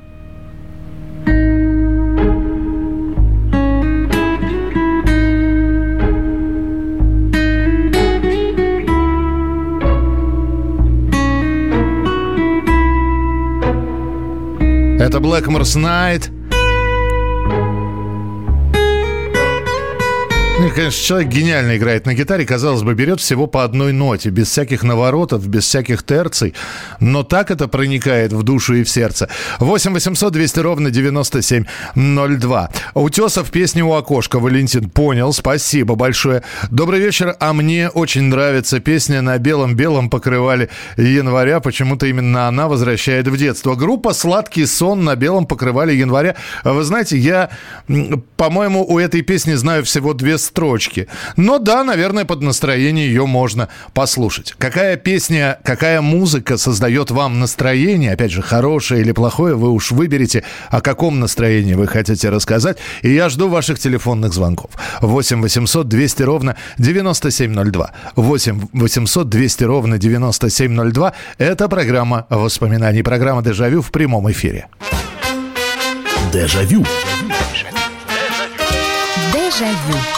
Это 15.09 15.21
Blackmore's 15.21 15.75
Night. 15.75 16.31
Конечно, 20.75 21.05
человек 21.05 21.29
гениально 21.29 21.77
играет 21.77 22.07
на 22.07 22.15
гитаре, 22.15 22.45
казалось 22.45 22.83
бы, 22.83 22.95
берет 22.95 23.21
всего 23.21 23.47
по 23.47 23.63
одной 23.63 23.93
ноте, 23.93 24.31
без 24.31 24.49
всяких 24.49 24.83
наворотов, 24.83 25.47
без 25.47 25.65
всяких 25.65 26.03
терций, 26.03 26.55
но 27.01 27.23
так 27.23 27.51
это 27.51 27.69
проникает 27.69 28.33
в 28.33 28.43
душу 28.43 28.75
и 28.75 28.83
в 28.83 28.91
сердце. 28.91 29.29
8 29.61 29.93
800 29.93 30.33
200 30.33 30.61
ровно 30.61 30.91
9702. 30.91 32.71
Утесов 32.95 33.51
песни 33.51 33.83
у 33.83 33.93
окошка. 33.93 34.41
Валентин, 34.41 34.91
понял, 34.91 35.33
спасибо 35.33 35.95
большое. 35.95 36.43
Добрый 36.71 37.01
вечер, 37.01 37.37
а 37.39 37.53
мне 37.53 37.89
очень 37.89 38.23
нравится 38.23 38.81
песня 38.81 39.23
«На 39.23 39.39
белом-белом 39.39 40.11
покрывали 40.11 40.71
января». 40.97 41.61
Почему-то 41.61 42.07
именно 42.07 42.49
она 42.49 42.67
возвращает 42.69 43.29
в 43.29 43.37
детство. 43.37 43.75
Группа 43.75 44.13
«Сладкий 44.13 44.67
сон» 44.67 45.05
на 45.05 45.15
белом 45.15 45.47
покрывали 45.47 45.93
января. 45.93 46.35
Вы 46.65 46.83
знаете, 46.83 47.17
я, 47.17 47.51
по-моему, 48.37 48.85
у 48.85 48.99
этой 48.99 49.23
песни 49.23 49.55
знаю 49.55 49.85
всего 49.85 50.15
две 50.15 50.39
строчки. 50.49 51.07
Но 51.37 51.59
да, 51.59 51.85
наверное, 51.85 52.25
под 52.25 52.43
настроение 52.43 53.07
ее 53.07 53.27
можно 53.27 53.69
послушать. 53.95 54.55
Какая 54.59 54.97
песня, 54.97 55.59
какая 55.63 56.01
музыка 56.01 56.57
создает 56.57 57.11
вам 57.11 57.39
настроение, 57.39 58.13
опять 58.13 58.33
же, 58.33 58.43
хорошее 58.43 59.03
или 59.03 59.13
плохое, 59.13 59.55
вы 59.55 59.71
уж 59.71 59.93
выберете, 59.93 60.45
о 60.71 60.81
каком 60.81 61.21
настроении 61.21 61.75
вы 61.75 61.87
хотите 61.87 62.31
рассказать. 62.31 62.79
И 63.03 63.13
я 63.13 63.29
жду 63.29 63.49
ваших 63.49 63.79
телефонных 63.79 64.33
звонков. 64.33 64.71
8 65.01 65.43
800 65.43 65.89
200 65.89 66.23
ровно 66.23 66.57
9702. 66.79 67.91
8 68.17 68.69
800 68.73 69.29
200 69.29 69.65
ровно 69.65 69.99
9702. 69.99 71.13
Это 71.39 71.69
программа 71.69 72.27
воспоминаний. 72.31 73.03
Программа 73.03 73.43
«Дежавю» 73.43 73.83
в 73.83 73.91
прямом 73.91 74.31
эфире. 74.31 74.67
Дежавю. 76.33 76.85
Дежавю. 79.33 80.18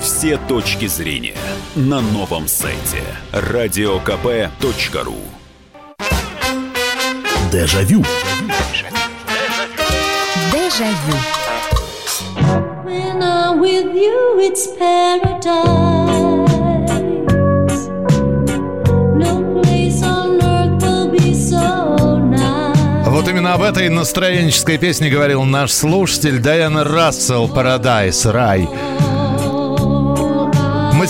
все 0.00 0.38
точки 0.38 0.86
зрения 0.86 1.36
на 1.74 2.00
новом 2.00 2.48
сайте 2.48 3.02
радиокп.ру. 3.32 5.16
Дежавю. 7.52 8.04
Дежавю. 10.52 11.16
When 12.84 13.22
I'm 13.22 13.60
with 13.60 13.94
you, 13.94 14.38
it's 14.40 14.66
paradise. 14.78 16.00
Вот 23.06 23.28
именно 23.28 23.52
об 23.52 23.60
этой 23.60 23.90
настроенческой 23.90 24.78
песне 24.78 25.10
говорил 25.10 25.42
наш 25.42 25.72
слушатель 25.72 26.38
Дайана 26.38 26.84
Рассел 26.84 27.48
«Парадайс. 27.48 28.24
Рай». 28.24 28.66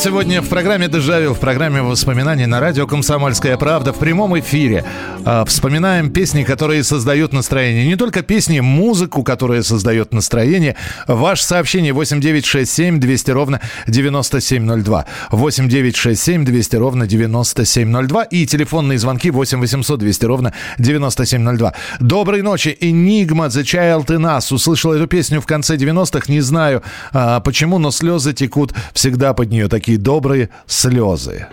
Сегодня 0.02 0.40
в 0.40 0.49
программе 0.49 0.88
«Дежавю», 0.88 1.35
в 1.35 1.40
программе 1.40 1.83
воспоминаний 1.83 2.47
на 2.47 2.59
радио 2.59 2.87
«Комсомольская 2.87 3.59
правда» 3.59 3.92
в 3.92 3.99
прямом 3.99 4.38
эфире 4.40 4.83
э, 5.26 5.45
вспоминаем 5.47 6.11
песни, 6.11 6.42
которые 6.42 6.85
создают 6.85 7.35
настроение. 7.35 7.87
Не 7.87 7.97
только 7.97 8.23
песни, 8.23 8.61
музыку, 8.61 9.23
которая 9.23 9.62
создает 9.62 10.14
настроение. 10.14 10.76
Ваше 11.07 11.45
сообщение 11.45 11.92
8967 11.92 12.99
200 12.99 13.30
ровно 13.30 13.61
9702. 13.88 15.04
8967 15.33 16.45
200 16.47 16.76
ровно 16.76 17.07
9702. 17.07 18.23
И 18.25 18.47
телефонные 18.47 18.99
звонки 18.99 19.30
8 19.30 19.61
800 19.61 20.00
200 20.00 20.25
ровно 20.25 20.54
9702. 20.78 21.75
Доброй 22.00 22.40
ночи. 22.40 22.75
Энигма 22.80 23.49
The 23.49 23.64
Child 23.64 24.07
in 24.07 24.38
Us. 24.38 24.54
Услышал 24.54 24.95
эту 24.95 25.07
песню 25.07 25.42
в 25.42 25.47
конце 25.47 25.76
90-х. 25.76 26.33
Не 26.33 26.40
знаю 26.40 26.83
а, 27.12 27.40
почему, 27.40 27.76
но 27.76 27.90
слезы 27.90 28.33
текут 28.33 28.73
всегда 28.95 29.35
под 29.35 29.50
нее. 29.50 29.69
Такие 29.69 29.89
добрые 29.97 30.50
слезы. 30.66 31.47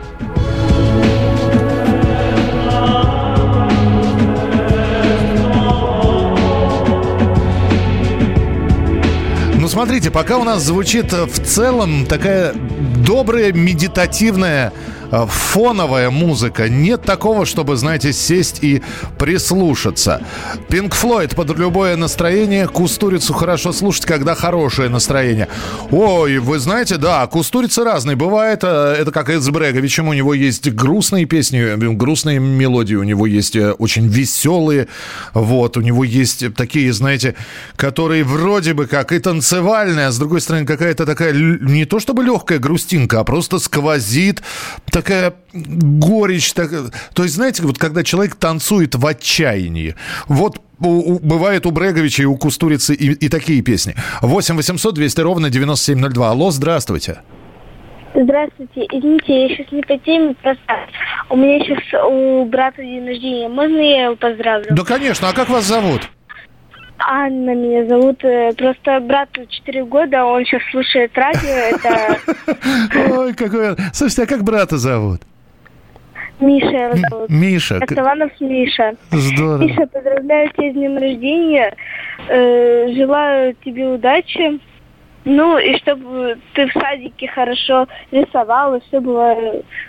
Ну, 9.67 9.71
смотрите, 9.71 10.11
пока 10.11 10.37
у 10.37 10.45
нас 10.45 10.63
звучит 10.63 11.11
э, 11.11 11.25
в 11.25 11.45
целом 11.45 12.05
такая 12.05 12.53
добрая, 13.05 13.51
медитативная, 13.51 14.71
фоновая 15.11 16.09
музыка. 16.09 16.69
Нет 16.69 17.03
такого, 17.03 17.45
чтобы, 17.45 17.75
знаете, 17.77 18.13
сесть 18.13 18.59
и 18.63 18.81
прислушаться. 19.17 20.21
Пинк 20.69 20.95
Флойд 20.95 21.35
под 21.35 21.57
любое 21.57 21.95
настроение. 21.95 22.67
Кустурицу 22.67 23.33
хорошо 23.33 23.71
слушать, 23.71 24.05
когда 24.05 24.35
хорошее 24.35 24.89
настроение. 24.89 25.47
Ой, 25.91 26.39
вы 26.39 26.59
знаете, 26.59 26.97
да, 26.97 27.25
кустурицы 27.27 27.83
разные. 27.83 28.15
Бывает, 28.15 28.59
э, 28.63 28.95
это 28.99 29.11
как 29.11 29.29
Эдс 29.29 29.49
Бреговичем, 29.49 30.07
у 30.07 30.13
него 30.13 30.33
есть 30.33 30.71
грустные 30.71 31.25
песни, 31.25 31.59
э, 31.59 31.77
грустные 31.77 32.39
мелодии, 32.39 32.95
у 32.95 33.03
него 33.03 33.25
есть 33.25 33.55
э, 33.55 33.71
очень 33.71 34.07
веселые. 34.07 34.87
Вот, 35.33 35.77
у 35.77 35.81
него 35.81 36.03
есть 36.03 36.53
такие, 36.55 36.91
знаете, 36.93 37.35
которые 37.75 38.23
вроде 38.23 38.73
бы 38.73 38.87
как 38.87 39.11
и 39.11 39.19
танцевальные, 39.19 40.07
а 40.07 40.11
с 40.11 40.17
другой 40.17 40.41
стороны 40.41 40.65
какая-то 40.65 41.05
такая 41.05 41.33
не 41.33 41.85
то 41.85 41.99
чтобы 41.99 42.23
легкая 42.23 42.59
грустинка, 42.59 43.19
а 43.19 43.23
просто 43.23 43.59
сквозит 43.59 44.41
такая 45.01 45.33
горечь. 45.53 46.53
Так... 46.53 46.69
То 47.13 47.23
есть, 47.23 47.35
знаете, 47.35 47.63
вот 47.63 47.77
когда 47.77 48.03
человек 48.03 48.35
танцует 48.35 48.95
в 48.95 49.05
отчаянии, 49.05 49.95
вот 50.27 50.59
у- 50.79 51.13
у- 51.15 51.19
бывает 51.19 51.65
у 51.65 51.71
Бреговича 51.71 52.23
и 52.23 52.25
у 52.25 52.37
Кустурицы 52.37 52.93
и, 52.93 53.11
и 53.13 53.29
такие 53.29 53.61
песни. 53.61 53.95
8 54.21 54.55
800 54.55 54.93
200 54.95 55.21
ровно 55.21 55.49
9702. 55.49 56.29
Алло, 56.29 56.51
здравствуйте. 56.51 57.19
Здравствуйте. 58.15 58.81
Извините, 58.91 59.43
я 59.43 59.49
сейчас 59.49 59.71
не 59.71 59.81
по 59.83 59.97
теме, 59.99 60.33
просто 60.41 60.61
у 61.29 61.35
меня 61.35 61.59
сейчас 61.63 61.83
у 62.09 62.45
брата 62.45 62.81
день 62.81 63.05
рождения. 63.07 63.47
Можно 63.47 63.77
я 63.77 64.03
его 64.05 64.15
поздравлю? 64.15 64.67
Да, 64.71 64.83
конечно. 64.83 65.29
А 65.29 65.33
как 65.33 65.49
вас 65.49 65.65
зовут? 65.65 66.09
Анна 66.99 67.53
меня 67.55 67.85
зовут. 67.85 68.23
Э, 68.23 68.53
Просто 68.57 68.99
брату 68.99 69.45
4 69.47 69.83
года, 69.85 70.25
он 70.25 70.43
сейчас 70.45 70.61
слушает 70.71 71.11
радио. 71.17 71.49
Это 71.71 72.17
Ой, 73.19 73.33
какой... 73.33 73.71
он- 73.71 73.77
Слушайте, 73.93 74.23
а 74.23 74.25
как 74.25 74.43
брата 74.43 74.77
зовут? 74.77 75.21
Миша 76.39 76.93
зовут. 77.09 77.29
Миша. 77.29 77.79
К- 77.79 77.83
Октаванов 77.83 78.31
Миша. 78.39 78.93
Здорово. 79.11 79.57
Миша, 79.63 79.87
поздравляю 79.87 80.49
тебя 80.51 80.69
с 80.71 80.73
днем 80.73 80.97
рождения. 80.97 81.73
Э, 82.29 82.87
желаю 82.95 83.55
тебе 83.65 83.87
удачи. 83.87 84.59
Ну, 85.29 85.57
и 85.57 85.77
чтобы 85.79 86.37
ты 86.53 86.67
в 86.67 86.73
садике 86.73 87.27
хорошо 87.27 87.87
рисовал, 88.11 88.75
и 88.75 88.79
все 88.87 89.01
было 89.01 89.35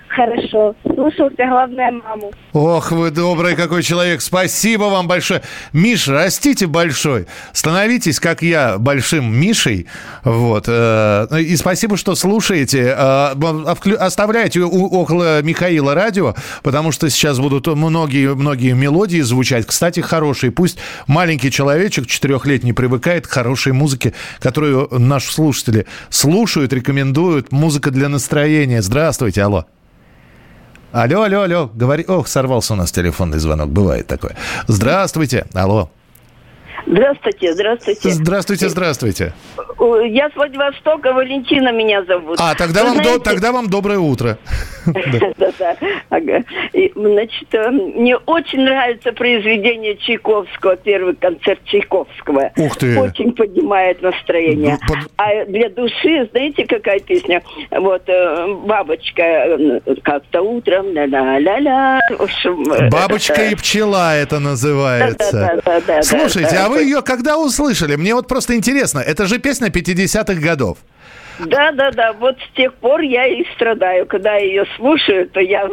хорошо. 0.08 0.74
Слушался, 0.84 1.36
главное, 1.48 1.90
маму. 1.92 2.30
Ох, 2.52 2.90
вы 2.92 3.10
добрый 3.10 3.54
какой 3.56 3.82
человек. 3.82 4.20
Спасибо 4.20 4.84
вам 4.84 5.06
большое. 5.06 5.42
Миша, 5.72 6.12
растите 6.12 6.66
большой. 6.66 7.26
Становитесь, 7.52 8.20
как 8.20 8.42
я, 8.42 8.78
большим 8.78 9.32
Мишей. 9.34 9.86
Вот. 10.24 10.64
э, 10.68 11.26
И 11.40 11.56
спасибо, 11.56 11.96
что 11.96 12.14
слушаете. 12.14 12.94
Э, 12.96 13.34
Оставляйте 13.98 14.62
около 14.62 15.42
Михаила 15.42 15.94
радио, 15.94 16.34
потому 16.62 16.92
что 16.92 17.08
сейчас 17.10 17.38
будут 17.38 17.66
многие-многие 17.66 18.72
мелодии 18.72 19.20
звучать. 19.20 19.66
Кстати, 19.66 20.00
хорошие. 20.00 20.50
Пусть 20.50 20.78
маленький 21.06 21.50
человечек 21.50 22.06
четырехлетний 22.06 22.72
привыкает 22.74 23.26
к 23.26 23.30
хорошей 23.30 23.72
музыке, 23.72 24.14
которую 24.40 24.88
наши 24.90 25.32
слушатели 25.32 25.86
слушают, 26.10 26.72
рекомендуют. 26.72 27.52
Музыка 27.52 27.90
для 27.90 28.08
настроения. 28.08 28.82
Здравствуйте, 28.82 29.42
алло. 29.42 29.66
Алло, 30.92 31.22
алло, 31.22 31.42
алло, 31.42 31.70
говори. 31.74 32.04
Ох, 32.08 32.28
сорвался 32.28 32.72
у 32.72 32.76
нас 32.76 32.90
телефонный 32.90 33.38
звонок, 33.38 33.68
бывает 33.68 34.06
такое. 34.06 34.36
Здравствуйте, 34.68 35.46
алло. 35.52 35.90
Здравствуйте, 36.90 37.52
здравствуйте. 37.52 38.08
Здравствуйте, 38.10 38.68
здравствуйте. 38.68 39.32
О, 39.78 39.96
Я 39.98 40.30
с 40.30 40.34
Владивостока, 40.34 41.12
Валентина 41.12 41.70
меня 41.70 42.02
зовут. 42.04 42.38
А, 42.40 42.54
тогда 42.54 42.82
Вы 42.82 42.88
вам, 42.88 42.96
до- 42.98 43.02
знаете- 43.04 43.24
тогда 43.24 43.52
вам 43.52 43.68
доброе 43.68 43.98
утро. 43.98 44.38
Да-да, 44.86 45.76
ага. 46.08 46.44
Значит, 46.94 47.48
э, 47.52 47.70
мне 47.70 48.16
очень 48.16 48.60
нравится 48.62 49.12
произведение 49.12 49.96
Чайковского, 49.96 50.76
первый 50.76 51.14
концерт 51.14 51.60
Чайковского. 51.66 52.52
Ух 52.56 52.76
ты. 52.76 52.98
Очень 52.98 53.32
поднимает 53.32 54.00
настроение. 54.00 54.78
А 55.18 55.44
для 55.44 55.68
души, 55.68 56.26
знаете, 56.32 56.64
какая 56.66 57.00
песня? 57.00 57.42
Вот, 57.70 58.02
э, 58.06 58.54
бабочка, 58.64 59.22
э, 59.22 59.80
как-то 60.02 60.40
утром, 60.40 60.90
ля-ля-ля-ля. 60.92 62.00
Э, 62.10 62.88
Бабочка 62.90 63.42
э, 63.42 63.52
и 63.52 63.54
пчела 63.56 64.16
это 64.16 64.38
называется. 64.38 65.60
Слушайте, 66.02 66.56
а 66.56 66.68
вы 66.70 66.77
да. 66.78 66.84
ее 66.84 67.02
когда 67.02 67.38
услышали? 67.38 67.96
Мне 67.96 68.14
вот 68.14 68.28
просто 68.28 68.56
интересно. 68.56 69.00
Это 69.00 69.26
же 69.26 69.38
песня 69.38 69.68
50-х 69.68 70.40
годов. 70.40 70.78
Да, 71.38 71.70
да, 71.72 71.90
да. 71.92 72.12
Вот 72.14 72.36
с 72.38 72.56
тех 72.56 72.74
пор 72.74 73.00
я 73.00 73.26
и 73.26 73.44
страдаю. 73.54 74.06
Когда 74.06 74.34
я 74.34 74.44
ее 74.44 74.64
слушаю, 74.76 75.28
то 75.28 75.40
я 75.40 75.68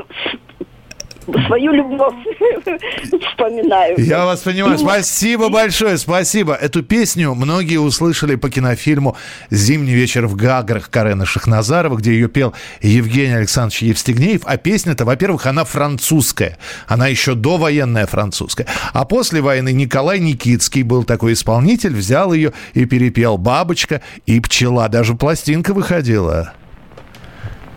свою 1.47 1.71
любовь 1.73 2.13
вспоминаю. 3.31 3.95
Я 3.97 4.25
вас 4.25 4.41
понимаю. 4.41 4.75
И- 4.75 4.77
Спасибо 4.77 5.49
большое, 5.49 5.97
спасибо. 5.97 6.53
Эту 6.53 6.83
песню 6.83 7.33
многие 7.33 7.77
услышали 7.77 8.35
по 8.35 8.49
кинофильму 8.49 9.17
«Зимний 9.49 9.93
вечер 9.93 10.27
в 10.27 10.35
Гаграх» 10.35 10.89
Карена 10.89 11.25
Шахназарова, 11.25 11.95
где 11.97 12.11
ее 12.11 12.27
пел 12.27 12.53
Евгений 12.81 13.33
Александрович 13.35 13.81
Евстигнеев. 13.83 14.41
А 14.45 14.57
песня-то, 14.57 15.05
во-первых, 15.05 15.45
она 15.45 15.63
французская. 15.65 16.57
Она 16.87 17.07
еще 17.07 17.35
довоенная 17.35 18.05
французская. 18.05 18.67
А 18.93 19.05
после 19.05 19.41
войны 19.41 19.71
Николай 19.73 20.19
Никитский 20.19 20.83
был 20.83 21.03
такой 21.03 21.33
исполнитель, 21.33 21.93
взял 21.95 22.33
ее 22.33 22.53
и 22.73 22.85
перепел 22.85 23.37
«Бабочка» 23.37 24.01
и 24.25 24.39
«Пчела». 24.39 24.87
Даже 24.89 25.15
пластинка 25.15 25.73
выходила. 25.73 26.53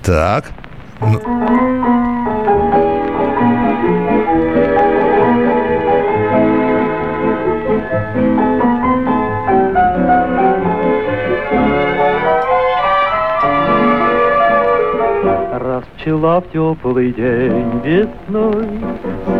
Так. 0.02 0.50
Раз 1.00 1.22
пчела 16.08 16.40
в 16.40 16.50
теплый 16.52 17.12
день 17.12 17.80
весной 17.84 18.66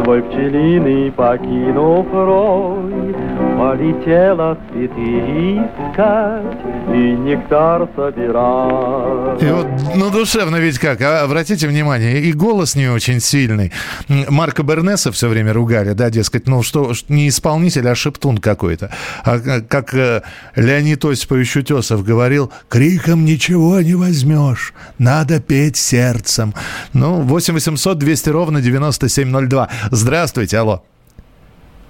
Свой 0.05 0.23
пчелиный 0.23 1.11
покинув 1.13 2.07
рой 2.13 3.15
Полетела 3.59 4.57
цветы 4.71 5.57
искать 5.57 6.95
И 6.95 7.17
нектар 7.17 7.89
собирать 7.97 9.43
И 9.43 9.47
вот, 9.47 9.67
ну, 9.97 10.11
душевно 10.11 10.57
ведь 10.57 10.79
как. 10.79 11.01
А, 11.01 11.23
Обратите 11.23 11.67
внимание, 11.67 12.21
и 12.23 12.33
голос 12.33 12.75
не 12.77 12.89
очень 12.89 13.21
сильный. 13.21 13.73
Марка 14.09 14.63
Бернеса 14.63 15.11
все 15.13 15.29
время 15.29 15.53
ругали, 15.53 15.93
да, 15.93 16.11
дескать, 16.11 16.47
ну, 16.47 16.63
что, 16.63 16.93
не 17.09 17.29
исполнитель, 17.29 17.89
а 17.89 17.95
шептун 17.95 18.39
какой-то. 18.39 18.91
А 19.25 19.39
к- 19.39 19.67
как 19.69 19.95
э, 19.95 20.23
Леонид 20.57 21.05
Осипович 21.05 21.57
Утесов 21.57 22.05
говорил, 22.05 22.53
криком 22.69 23.25
ничего 23.25 23.81
не 23.81 23.95
возьмешь, 23.95 24.73
надо 24.99 25.41
петь 25.41 25.77
сердцем. 25.77 26.55
Ну, 26.93 27.21
8 27.23 27.55
800 27.55 27.99
200 27.99 28.29
ровно 28.31 28.61
9702. 28.61 29.69
Здравствуйте, 29.91 30.59
алло. 30.59 30.83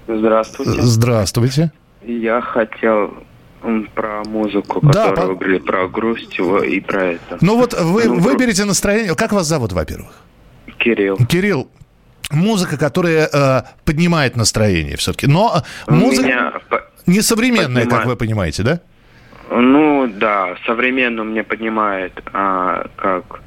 Здравствуйте. 0.07 0.81
Здравствуйте. 0.81 1.71
Я 2.03 2.41
хотел 2.41 3.13
про 3.93 4.23
музыку, 4.23 4.79
Да, 4.81 5.09
которую 5.09 5.15
по- 5.15 5.27
вы 5.33 5.35
говорили, 5.35 5.59
про 5.59 5.87
грусть 5.87 6.37
его 6.37 6.63
и 6.63 6.79
про 6.79 7.03
это. 7.13 7.37
Ну 7.41 7.57
вот 7.57 7.73
вы 7.79 8.05
Ну, 8.05 8.19
выберите 8.19 8.63
настроение. 8.65 9.15
Как 9.15 9.33
вас 9.33 9.47
зовут, 9.47 9.73
во-первых? 9.73 10.11
Кирилл. 10.77 11.17
Кирилл, 11.27 11.67
музыка, 12.31 12.77
которая 12.77 13.27
э, 13.31 13.61
поднимает 13.83 14.37
настроение 14.37 14.95
все-таки. 14.95 15.27
Но 15.27 15.61
У 15.87 15.93
музыка 15.93 16.25
меня 16.27 16.53
не 17.05 17.21
современная, 17.21 17.83
как 17.83 17.89
поднимает. 17.89 18.07
вы 18.07 18.15
понимаете, 18.15 18.63
да? 18.63 18.79
Ну, 19.51 20.07
да, 20.07 20.55
современно 20.65 21.23
мне 21.23 21.43
поднимает, 21.43 22.13
а, 22.33 22.87
как... 22.95 23.41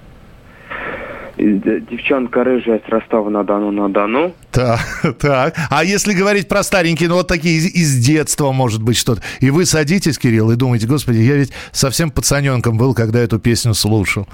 Девчонка 1.38 2.44
рыжая 2.44 2.80
с 2.86 2.88
Ростова-на-Дону 2.88 3.70
на 3.70 3.88
Дону. 3.88 4.34
Так, 4.50 4.80
так. 5.20 5.54
А 5.70 5.82
если 5.82 6.12
говорить 6.12 6.46
про 6.48 6.62
старенькие, 6.62 7.08
ну 7.08 7.14
вот 7.16 7.26
такие 7.28 7.56
из, 7.56 7.66
из 7.74 8.04
детства, 8.04 8.52
может 8.52 8.82
быть, 8.82 8.96
что-то. 8.98 9.22
И 9.40 9.50
вы 9.50 9.64
садитесь, 9.64 10.18
Кирилл, 10.18 10.50
и 10.50 10.56
думаете, 10.56 10.86
господи, 10.86 11.18
я 11.18 11.36
ведь 11.36 11.52
совсем 11.72 12.10
пацаненком 12.10 12.76
был, 12.76 12.94
когда 12.94 13.18
эту 13.20 13.38
песню 13.38 13.72
слушал. 13.74 14.28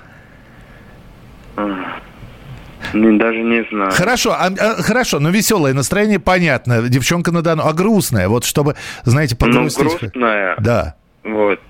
Не, 2.94 3.18
даже 3.18 3.38
не 3.42 3.64
знаю. 3.70 3.90
Хорошо, 3.92 4.32
а, 4.32 4.46
а, 4.46 4.82
хорошо, 4.82 5.18
но 5.20 5.30
веселое 5.30 5.74
настроение, 5.74 6.18
понятно. 6.18 6.88
Девчонка 6.88 7.32
на 7.32 7.42
Дону, 7.42 7.64
а 7.66 7.72
грустная, 7.74 8.28
вот 8.28 8.44
чтобы, 8.44 8.76
знаете, 9.04 9.36
Ну, 9.40 9.46
погрустить. 9.46 9.82
грустная. 9.82 10.56
Да. 10.58 10.94
Вот. 11.22 11.60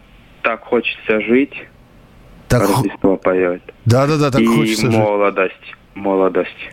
Так 0.42 0.62
хочется 0.64 1.20
жить. 1.22 1.52
Так 2.48 2.62
Рождество 2.62 3.16
поет. 3.16 3.62
Да-да-да, 3.84 4.30
так 4.30 4.40
и 4.40 4.46
хочется 4.46 4.86
жить. 4.90 4.94
молодость. 5.00 5.54
Молодость. 5.94 6.70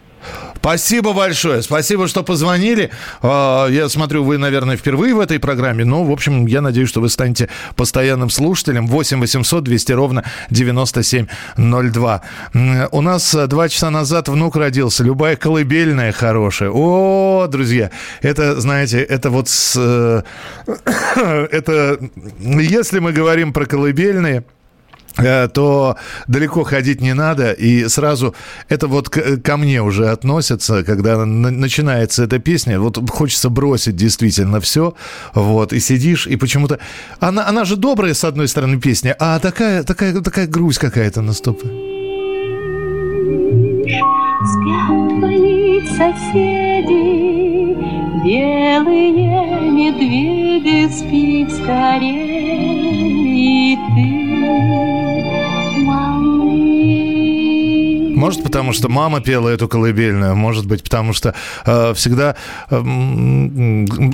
Спасибо 0.56 1.14
большое. 1.14 1.62
Спасибо, 1.62 2.08
что 2.08 2.24
позвонили. 2.24 2.90
А, 3.22 3.68
Я 3.68 3.88
смотрю, 3.90 4.24
вы, 4.24 4.40
наверное, 4.40 4.76
впервые 4.78 5.14
в 5.14 5.20
этой 5.20 5.38
программе. 5.40 5.86
Ну, 5.86 6.04
в 6.04 6.12
общем, 6.12 6.48
я 6.48 6.62
надеюсь, 6.62 6.90
что 6.90 7.02
вы 7.02 7.10
станете 7.10 7.50
постоянным 7.76 8.32
слушателем. 8.32 8.88
8 8.88 9.20
800 9.20 9.64
200 9.64 9.92
ровно 9.92 10.24
9702. 10.50 12.22
М, 12.56 12.88
У 12.92 13.02
нас 13.02 13.36
а, 13.36 13.46
два 13.46 13.70
часа 13.70 13.92
назад 13.92 14.28
внук 14.28 14.56
родился. 14.56 15.04
Любая 15.04 15.36
колыбельная 15.36 16.12
хорошая. 16.12 16.72
О, 16.72 17.46
друзья, 17.48 17.92
это, 18.24 18.60
знаете, 18.60 19.02
это 19.04 19.30
вот 19.30 19.48
с... 19.50 19.76
э, 19.78 20.24
Это... 21.52 22.00
Если 22.40 22.98
мы 23.00 23.12
говорим 23.12 23.54
про 23.54 23.66
колыбельные 23.66 24.40
э, 24.40 24.55
то 25.16 25.96
далеко 26.28 26.64
ходить 26.64 27.02
не 27.02 27.14
надо, 27.14 27.52
и 27.52 27.88
сразу 27.88 28.36
это 28.70 28.88
вот 28.88 29.10
ко 29.10 29.58
мне 29.58 29.82
уже 29.82 30.10
относится, 30.10 30.84
когда 30.84 31.26
на- 31.26 31.52
начинается 31.52 32.24
эта 32.24 32.40
песня, 32.40 32.80
вот 32.80 32.98
хочется 33.10 33.50
бросить 33.50 33.96
действительно 33.96 34.60
все, 34.60 34.94
вот, 35.34 35.74
и 35.74 35.80
сидишь, 35.80 36.28
и 36.28 36.36
почему-то... 36.36 36.80
Она, 37.20 37.48
она 37.48 37.66
же 37.66 37.76
добрая, 37.76 38.14
с 38.14 38.24
одной 38.24 38.48
стороны, 38.48 38.80
песня, 38.80 39.16
а 39.20 39.40
такая, 39.40 39.84
такая, 39.84 40.22
такая 40.22 40.48
грусть 40.48 40.80
какая-то 40.80 41.22
наступает. 41.22 41.74
Спят 44.46 45.10
твои 45.20 45.82
соседи, 45.88 47.76
белые 48.24 49.72
медведи, 49.72 50.88
спи 50.92 51.48
скорее, 51.50 52.66
и 53.36 53.78
ты, 53.96 54.10
Может, 58.16 58.44
потому 58.44 58.74
что 58.74 58.90
мама 58.90 59.22
пела 59.22 59.50
эту 59.50 59.68
колыбельную, 59.68 60.36
может 60.36 60.66
быть, 60.66 60.84
потому 60.84 61.14
что 61.14 61.36
э, 61.66 61.94
всегда... 61.96 62.36
э, 62.70 62.82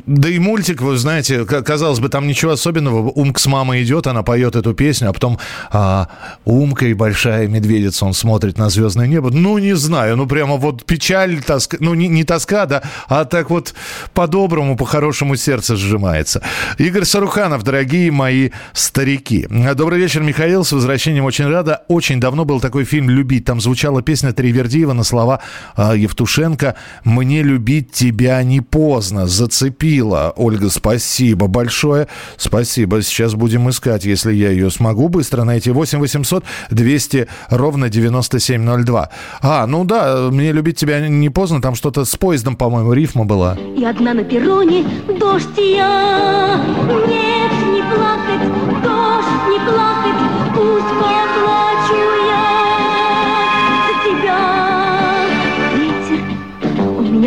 да 0.06 0.30
и 0.30 0.40
мультик, 0.40 0.82
вы 0.82 0.98
знаете, 0.98 1.46
казалось 1.46 2.00
бы, 2.00 2.10
там 2.10 2.28
ничего 2.28 2.52
особенного. 2.52 3.10
Умка 3.10 3.40
с 3.40 3.46
мамой 3.46 3.84
идет, 3.84 4.08
она 4.08 4.24
поет 4.24 4.56
эту 4.56 4.74
песню, 4.74 5.10
а 5.10 5.14
потом 5.14 5.38
а, 5.72 6.08
Умка 6.46 6.88
и 6.88 6.94
большая 6.94 7.48
медведица, 7.48 8.06
он 8.06 8.14
смотрит 8.14 8.58
на 8.58 8.70
звездное 8.70 9.08
небо. 9.08 9.30
Ну, 9.32 9.58
не 9.58 9.76
знаю, 9.76 10.18
ну 10.18 10.26
прямо 10.26 10.58
вот 10.58 10.86
печаль, 10.86 11.42
тоска, 11.44 11.78
ну 11.80 11.94
не, 11.94 12.08
не 12.08 12.24
тоска, 12.24 12.66
да, 12.66 12.82
а 13.08 13.26
так 13.26 13.50
вот 13.50 13.74
по-доброму, 14.14 14.76
по-хорошему 14.76 15.36
сердце 15.36 15.76
сжимается. 15.76 16.42
Игорь 16.78 17.06
Саруханов, 17.06 17.64
дорогие 17.64 18.12
мои 18.12 18.50
старики. 18.74 19.48
Добрый 19.76 20.00
вечер, 20.00 20.22
Михаил, 20.22 20.64
с 20.64 20.72
возвращением 20.72 21.26
очень 21.26 21.48
рада. 21.48 21.84
Очень 21.88 22.20
давно 22.20 22.46
был 22.46 22.60
такой 22.60 22.86
фильм 22.86 23.10
«Любить». 23.10 23.46
Там 23.46 23.62
звучала 23.92 24.02
песня 24.02 24.32
Тривердиева 24.32 24.94
на 24.94 25.04
слова 25.04 25.40
а, 25.76 25.96
Евтушенко 25.96 26.76
«Мне 27.04 27.44
любить 27.44 27.92
тебя 27.92 28.42
не 28.44 28.62
поздно». 28.62 29.28
Зацепила. 29.28 30.34
Ольга, 30.36 30.70
спасибо 30.70 31.48
большое. 31.48 32.08
Спасибо. 32.38 33.02
Сейчас 33.02 33.34
будем 33.34 33.70
искать, 33.70 34.06
если 34.06 34.34
я 34.34 34.52
ее 34.52 34.70
смогу 34.70 35.10
быстро 35.10 35.44
найти. 35.44 35.72
8 35.72 36.00
800 36.00 36.44
200 36.70 37.28
ровно 37.50 37.90
9702. 37.90 39.10
А, 39.42 39.68
ну 39.68 39.84
да, 39.84 40.30
«Мне 40.32 40.54
любить 40.54 40.78
тебя 40.78 41.08
не 41.08 41.30
поздно». 41.30 41.62
Там 41.62 41.76
что-то 41.76 42.06
с 42.06 42.16
поездом, 42.16 42.56
по-моему, 42.56 42.94
рифма 42.94 43.26
была. 43.26 43.58
И 43.78 43.84
одна 43.84 44.14
на 44.14 44.24
перроне, 44.24 44.86
дождь 45.20 45.58
я. 45.58 46.62
Нет, 47.08 47.52
не 47.74 47.82
плакать, 47.92 48.84
дождь, 48.84 49.50
не 49.50 49.60
плакать, 49.66 50.21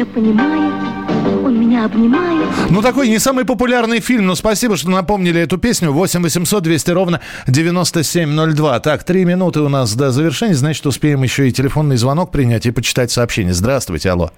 меня 0.05 0.13
понимает, 0.15 1.45
он 1.45 1.61
меня 1.61 1.85
обнимаю. 1.85 2.47
Ну, 2.71 2.83
такой 2.83 3.09
не 3.09 3.19
самый 3.19 3.45
популярный 3.45 4.01
фильм, 4.01 4.27
но 4.27 4.35
спасибо, 4.35 4.77
что 4.77 4.91
напомнили 4.91 5.41
эту 5.41 5.59
песню. 5.59 5.93
8 5.93 6.23
800 6.23 6.63
200 6.63 6.91
ровно 6.91 7.21
9702. 7.47 8.81
Так, 8.81 9.05
три 9.05 9.25
минуты 9.25 9.61
у 9.61 9.69
нас 9.69 9.95
до 9.95 10.11
завершения, 10.11 10.55
значит, 10.55 10.87
успеем 10.87 11.23
еще 11.23 11.49
и 11.49 11.53
телефонный 11.53 11.97
звонок 11.97 12.31
принять 12.31 12.67
и 12.67 12.71
почитать 12.71 13.11
сообщение. 13.11 13.53
Здравствуйте, 13.55 14.11
алло. 14.11 14.31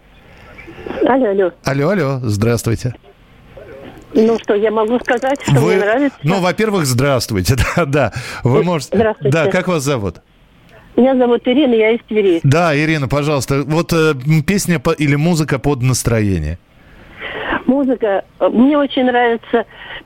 Алло, 1.07 1.31
алло. 1.31 1.53
Алло, 1.65 1.89
алло, 1.91 2.21
здравствуйте. 2.23 2.95
Ну 4.15 4.39
что, 4.43 4.55
я 4.55 4.71
могу 4.71 4.99
сказать, 5.01 5.39
что 5.43 5.61
Вы- 5.61 5.75
мне 5.75 5.85
нравится? 5.85 6.19
Ну, 6.23 6.41
во-первых, 6.41 6.87
здравствуйте, 6.87 7.57
да, 7.77 7.85
да. 7.85 8.13
Вы 8.45 8.63
можете... 8.63 8.97
Здравствуйте. 8.97 9.33
Да, 9.33 9.51
как 9.51 9.69
вас 9.69 9.83
зовут? 9.83 10.17
Меня 10.17 10.23
зовут 10.97 11.43
Ирина, 11.47 11.75
я 11.75 11.91
из 11.93 12.01
Твери. 12.09 12.41
Да, 12.43 12.77
Ирина, 12.77 13.09
пожалуйста, 13.09 13.63
вот 13.67 13.93
э, 13.93 14.15
песня 14.47 14.79
по- 14.79 14.91
или 14.93 15.15
музыка 15.17 15.59
под 15.59 15.83
настроение. 15.83 16.59
Музыка. 17.67 18.25
э, 18.41 18.49
Мне 18.49 18.79
очень 18.79 19.05
нравится 19.05 19.65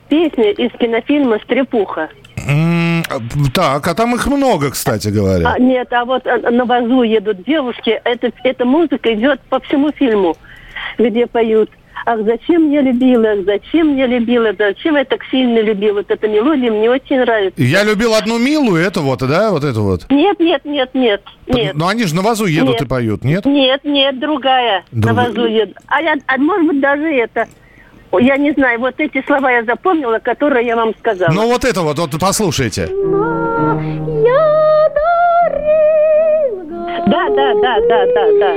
песня 0.09 0.51
из 0.51 0.71
кинофильма 0.77 1.39
«Стрепуха». 1.43 2.09
А, 2.37 3.19
Так, 3.53 3.87
а 3.87 3.93
там 3.93 4.15
их 4.15 4.25
много, 4.27 4.71
кстати 4.71 5.09
говоря. 5.09 5.49
А, 5.53 5.59
нет, 5.59 5.91
а 5.93 6.05
вот 6.05 6.25
э, 6.25 6.37
на 6.49 6.65
вазу 6.65 7.03
едут 7.03 7.43
девушки. 7.45 8.01
Это, 8.03 8.31
эта 8.43 8.65
музыка 8.65 9.13
идет 9.13 9.39
по 9.49 9.59
всему 9.61 9.91
фильму, 9.91 10.35
где 10.97 11.27
поют. 11.27 11.69
Ах, 12.05 12.19
зачем 12.25 12.71
я 12.71 12.81
любила, 12.81 13.29
ах, 13.31 13.39
зачем 13.45 13.95
я 13.95 14.07
любила, 14.07 14.53
зачем 14.57 14.95
я 14.95 15.05
так 15.05 15.21
сильно 15.29 15.59
любила. 15.59 15.95
Вот 15.97 16.09
эта 16.09 16.27
мелодия 16.27 16.71
мне 16.71 16.89
очень 16.89 17.19
нравится. 17.19 17.61
Я 17.61 17.83
любил 17.83 18.15
одну 18.15 18.39
милую, 18.39 18.81
это 18.83 19.01
вот, 19.01 19.19
да, 19.19 19.51
вот 19.51 19.63
это 19.63 19.79
вот. 19.81 20.05
Нет, 20.09 20.39
нет, 20.39 20.65
нет, 20.65 20.89
нет, 20.93 21.21
нет. 21.47 21.75
Ну, 21.75 21.87
они 21.87 22.05
же 22.05 22.15
на 22.15 22.21
вазу 22.21 22.45
едут 22.45 22.73
Нет. 22.73 22.81
и 22.81 22.85
поют, 22.85 23.23
нет? 23.23 23.45
Нет, 23.45 23.81
нет, 23.83 24.19
другая. 24.19 24.83
Друг- 24.91 25.05
На 25.05 25.13
вазу 25.13 25.45
едут. 25.45 25.77
А, 25.87 26.01
я, 26.01 26.15
а 26.25 26.37
может 26.37 26.67
быть 26.67 26.79
даже 26.79 27.03
это. 27.07 27.47
Я 28.19 28.35
не 28.37 28.51
знаю, 28.51 28.79
вот 28.79 28.95
эти 28.97 29.23
слова 29.25 29.49
я 29.51 29.63
запомнила, 29.63 30.19
которые 30.19 30.65
я 30.67 30.75
вам 30.75 30.93
сказала. 30.99 31.31
Ну, 31.31 31.47
вот 31.47 31.63
это 31.63 31.81
вот, 31.81 31.97
вот 31.97 32.11
послушайте. 32.19 32.89
Да, 37.11 37.27
да, 37.35 37.53
да, 37.61 37.75
да, 37.89 38.05
да, 38.15 38.25
да. 38.39 38.55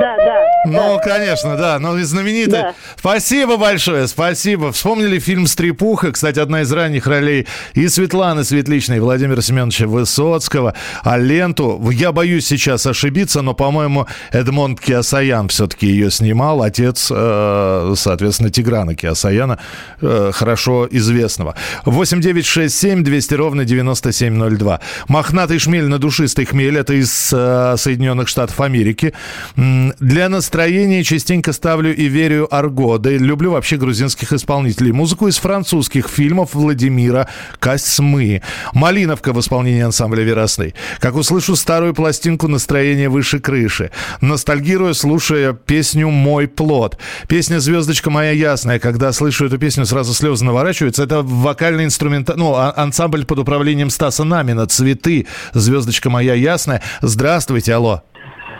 Да, 0.00 0.16
да. 0.16 0.44
Ну, 0.64 0.98
конечно, 1.04 1.56
да, 1.56 1.78
ну 1.78 1.98
и 1.98 2.02
знаменитая. 2.02 2.62
Да. 2.62 2.74
Спасибо 2.96 3.58
большое, 3.58 4.08
спасибо. 4.08 4.72
Вспомнили 4.72 5.18
фильм 5.18 5.46
«Стрепуха», 5.46 6.10
кстати, 6.12 6.38
одна 6.38 6.62
из 6.62 6.72
ранних 6.72 7.06
ролей 7.06 7.46
и 7.74 7.86
Светланы 7.88 8.44
Светличной, 8.44 8.96
и 8.96 9.00
Владимира 9.00 9.42
Семеновича 9.42 9.86
Высоцкого. 9.86 10.72
А 11.02 11.18
ленту, 11.18 11.90
я 11.90 12.12
боюсь 12.12 12.46
сейчас 12.46 12.86
ошибиться, 12.86 13.42
но, 13.42 13.52
по-моему, 13.52 14.06
Эдмонд 14.32 14.80
Киасаян 14.80 15.48
все-таки 15.48 15.86
ее 15.86 16.10
снимал, 16.10 16.62
отец, 16.62 17.12
э, 17.14 17.92
соответственно, 17.96 18.50
Тиграна 18.50 18.94
Киасаяна, 18.94 19.58
э, 20.00 20.30
хорошо 20.32 20.88
известного. 20.90 21.54
8 21.84 22.22
9 22.22 22.46
6 22.46 22.74
7 22.74 23.04
200 23.04 23.34
ровно 23.34 23.64
9702. 23.66 24.80
Мохнатый 25.08 25.58
шмель 25.58 25.88
на 25.88 25.98
душистый 25.98 26.46
хмель, 26.46 26.78
это 26.78 26.94
из 26.94 27.30
э, 27.30 27.73
Соединенных 27.76 28.28
Штатов 28.28 28.60
Америки. 28.60 29.12
Для 29.56 30.28
настроения 30.28 31.02
частенько 31.04 31.52
ставлю 31.52 31.94
и 31.94 32.06
верю 32.06 32.48
Арго. 32.54 32.98
Да 32.98 33.10
и 33.10 33.18
люблю 33.18 33.52
вообще 33.52 33.76
грузинских 33.76 34.32
исполнителей. 34.32 34.92
Музыку 34.92 35.28
из 35.28 35.38
французских 35.38 36.08
фильмов 36.08 36.50
Владимира 36.54 37.28
Косьмы. 37.58 38.42
Малиновка 38.72 39.32
в 39.32 39.40
исполнении 39.40 39.82
ансамбля 39.82 40.22
Веросны. 40.22 40.74
Как 40.98 41.14
услышу 41.16 41.56
старую 41.56 41.94
пластинку 41.94 42.48
настроение 42.48 43.08
выше 43.08 43.38
крыши. 43.38 43.90
Ностальгирую, 44.20 44.94
слушая 44.94 45.52
песню 45.52 46.10
«Мой 46.10 46.48
плод». 46.48 46.98
Песня 47.28 47.60
«Звездочка 47.60 48.10
моя 48.10 48.32
ясная». 48.32 48.78
Когда 48.78 49.12
слышу 49.12 49.46
эту 49.46 49.58
песню, 49.58 49.86
сразу 49.86 50.12
слезы 50.12 50.44
наворачиваются. 50.44 51.02
Это 51.02 51.22
вокальный 51.22 51.84
инструмент, 51.84 52.30
ну, 52.36 52.54
а- 52.54 52.74
ансамбль 52.76 53.24
под 53.24 53.38
управлением 53.38 53.90
Стаса 53.90 54.24
Намина. 54.24 54.66
«Цветы». 54.66 55.26
«Звездочка 55.52 56.10
моя 56.10 56.34
ясная». 56.34 56.82
Здравствуйте, 57.00 57.63
алло. 57.72 58.02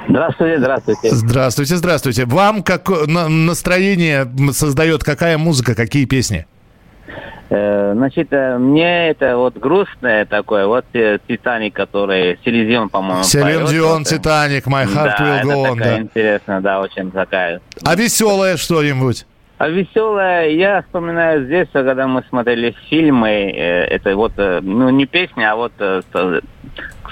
Здравствуйте, 0.09 0.59
здравствуйте. 0.59 1.11
Здравствуйте, 1.11 1.77
здравствуйте. 1.77 2.25
Вам 2.27 2.62
как 2.62 2.88
на- 3.07 3.29
настроение 3.29 4.29
создает 4.53 5.03
какая 5.03 5.38
музыка, 5.38 5.75
какие 5.75 6.05
песни? 6.05 6.47
Э, 7.51 7.93
значит, 7.95 8.29
э, 8.33 8.59
мне 8.59 9.11
это 9.11 9.37
вот 9.37 9.57
грустное 9.57 10.25
такое, 10.25 10.67
вот 10.67 10.87
э, 10.95 11.19
Титаник, 11.29 11.75
который 11.75 12.38
Селезион, 12.45 12.88
по-моему, 12.88 13.23
поет, 13.23 13.83
вот, 13.83 14.01
э, 14.01 14.05
Титаник, 14.05 14.67
My 14.67 14.87
Heart 14.87 15.14
да, 15.19 15.43
Will 15.43 15.45
Go 15.45 15.73
On. 15.73 15.79
да. 15.79 15.99
интересная, 16.01 16.61
да, 16.61 16.81
очень 16.81 17.11
такая. 17.11 17.61
А 17.85 17.95
веселое 17.95 18.57
что-нибудь? 18.57 19.27
А 19.64 19.68
веселая, 19.70 20.50
я 20.50 20.83
вспоминаю 20.83 21.46
с 21.46 21.48
детства, 21.48 21.83
когда 21.85 22.07
мы 22.07 22.22
смотрели 22.29 22.77
фильмы, 22.90 23.31
э, 23.50 23.85
это 23.87 24.14
вот, 24.14 24.33
э, 24.37 24.61
ну, 24.62 24.90
не 24.90 25.07
песня, 25.07 25.53
а 25.53 25.57
вот, 25.57 25.72
э, 25.79 26.03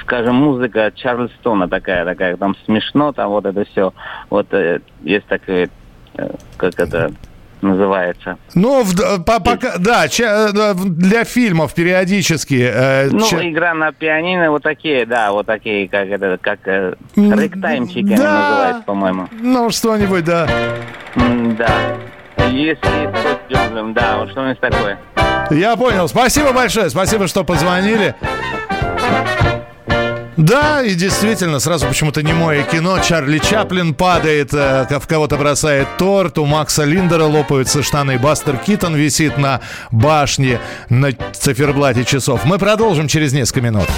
скажем, 0.03 0.35
музыка 0.35 0.93
Чарльстона 0.95 1.67
такая, 1.67 2.05
такая, 2.05 2.37
там 2.37 2.55
смешно, 2.67 3.13
там 3.13 3.31
вот 3.31 3.47
это 3.47 3.65
все. 3.65 3.95
Вот 4.29 4.49
есть 5.03 5.25
такое, 5.29 5.71
э, 6.19 6.29
как 6.59 6.79
это 6.79 7.13
называется. 7.63 8.37
Ну, 8.55 8.83
в- 8.83 9.25
по- 9.25 9.41
пока, 9.41 9.79
да, 9.79 10.09
ча- 10.09 10.75
для 10.75 11.25
фильмов 11.25 11.73
периодически. 11.75 12.71
э, 12.71 13.09
Ну, 13.11 13.27
ча- 13.31 13.49
игра 13.49 13.73
на 13.73 13.93
пианино, 13.93 14.51
вот 14.51 14.63
такие, 14.63 15.07
да, 15.07 15.33
вот 15.33 15.47
такие, 15.47 15.89
как 15.89 16.07
это, 16.07 16.37
как 16.39 16.59
э, 16.69 16.97
рэктаймчики 17.17 18.09
они 18.13 18.17
да. 18.19 18.41
называют, 18.43 18.85
по-моему. 18.85 19.29
Ну, 19.41 19.71
что-нибудь, 19.71 20.27
да. 20.27 20.47
М, 21.17 21.57
Да. 21.57 21.67
Если 22.39 22.77
под 22.77 23.49
дёргом, 23.49 23.95
да, 23.95 24.19
вот 24.19 24.31
что-нибудь 24.31 24.61
такое. 24.61 24.99
Я 25.51 25.77
понял. 25.77 26.09
Спасибо 26.09 26.53
большое. 26.53 26.91
Спасибо, 26.91 27.27
что 27.29 27.45
позвонили. 27.45 28.15
Да, 30.37 30.83
и 30.83 30.95
действительно, 30.95 31.61
сразу 31.61 31.87
почему-то 31.87 32.23
не 32.23 32.33
мое 32.33 32.63
кино. 32.63 32.99
Чарли 33.01 33.39
Чаплин 33.39 33.95
падает, 33.95 34.53
э, 34.53 34.87
в 34.99 35.07
кого-то 35.07 35.37
бросает 35.37 35.87
торт, 35.99 36.39
у 36.39 36.47
Макса 36.47 36.85
Линдера 36.85 37.25
лопаются 37.25 37.83
штаны, 37.83 38.19
Бастер 38.19 38.57
Китон 38.57 38.97
висит 38.97 39.37
на 39.37 39.61
башне 39.91 40.59
на 40.89 41.13
циферблате 41.33 42.05
часов. 42.05 42.45
Мы 42.45 42.59
продолжим 42.59 43.09
через 43.09 43.33
несколько 43.33 43.61
минут. 43.61 43.89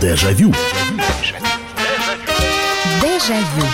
Дежавю. 0.00 0.52
Дежавю. 3.00 3.73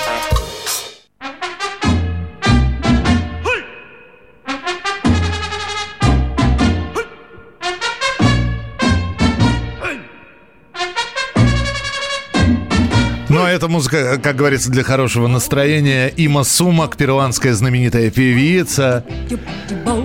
музыка, 13.71 14.19
как 14.21 14.35
говорится, 14.35 14.69
для 14.69 14.83
хорошего 14.83 15.27
настроения. 15.27 16.07
Има 16.09 16.43
Сумак, 16.43 16.97
перуанская 16.97 17.53
знаменитая 17.53 18.11
певица. 18.11 19.03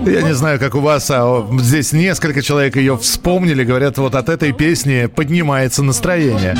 Я 0.05 0.21
не 0.21 0.33
знаю, 0.33 0.57
как 0.57 0.73
у 0.75 0.79
вас, 0.79 1.11
а 1.11 1.47
здесь 1.59 1.91
несколько 1.91 2.41
человек 2.41 2.77
ее 2.77 2.97
вспомнили. 2.97 3.63
Говорят, 3.63 3.97
вот 3.97 4.15
от 4.15 4.29
этой 4.29 4.53
песни 4.53 5.07
поднимается 5.07 5.83
настроение. 5.83 6.57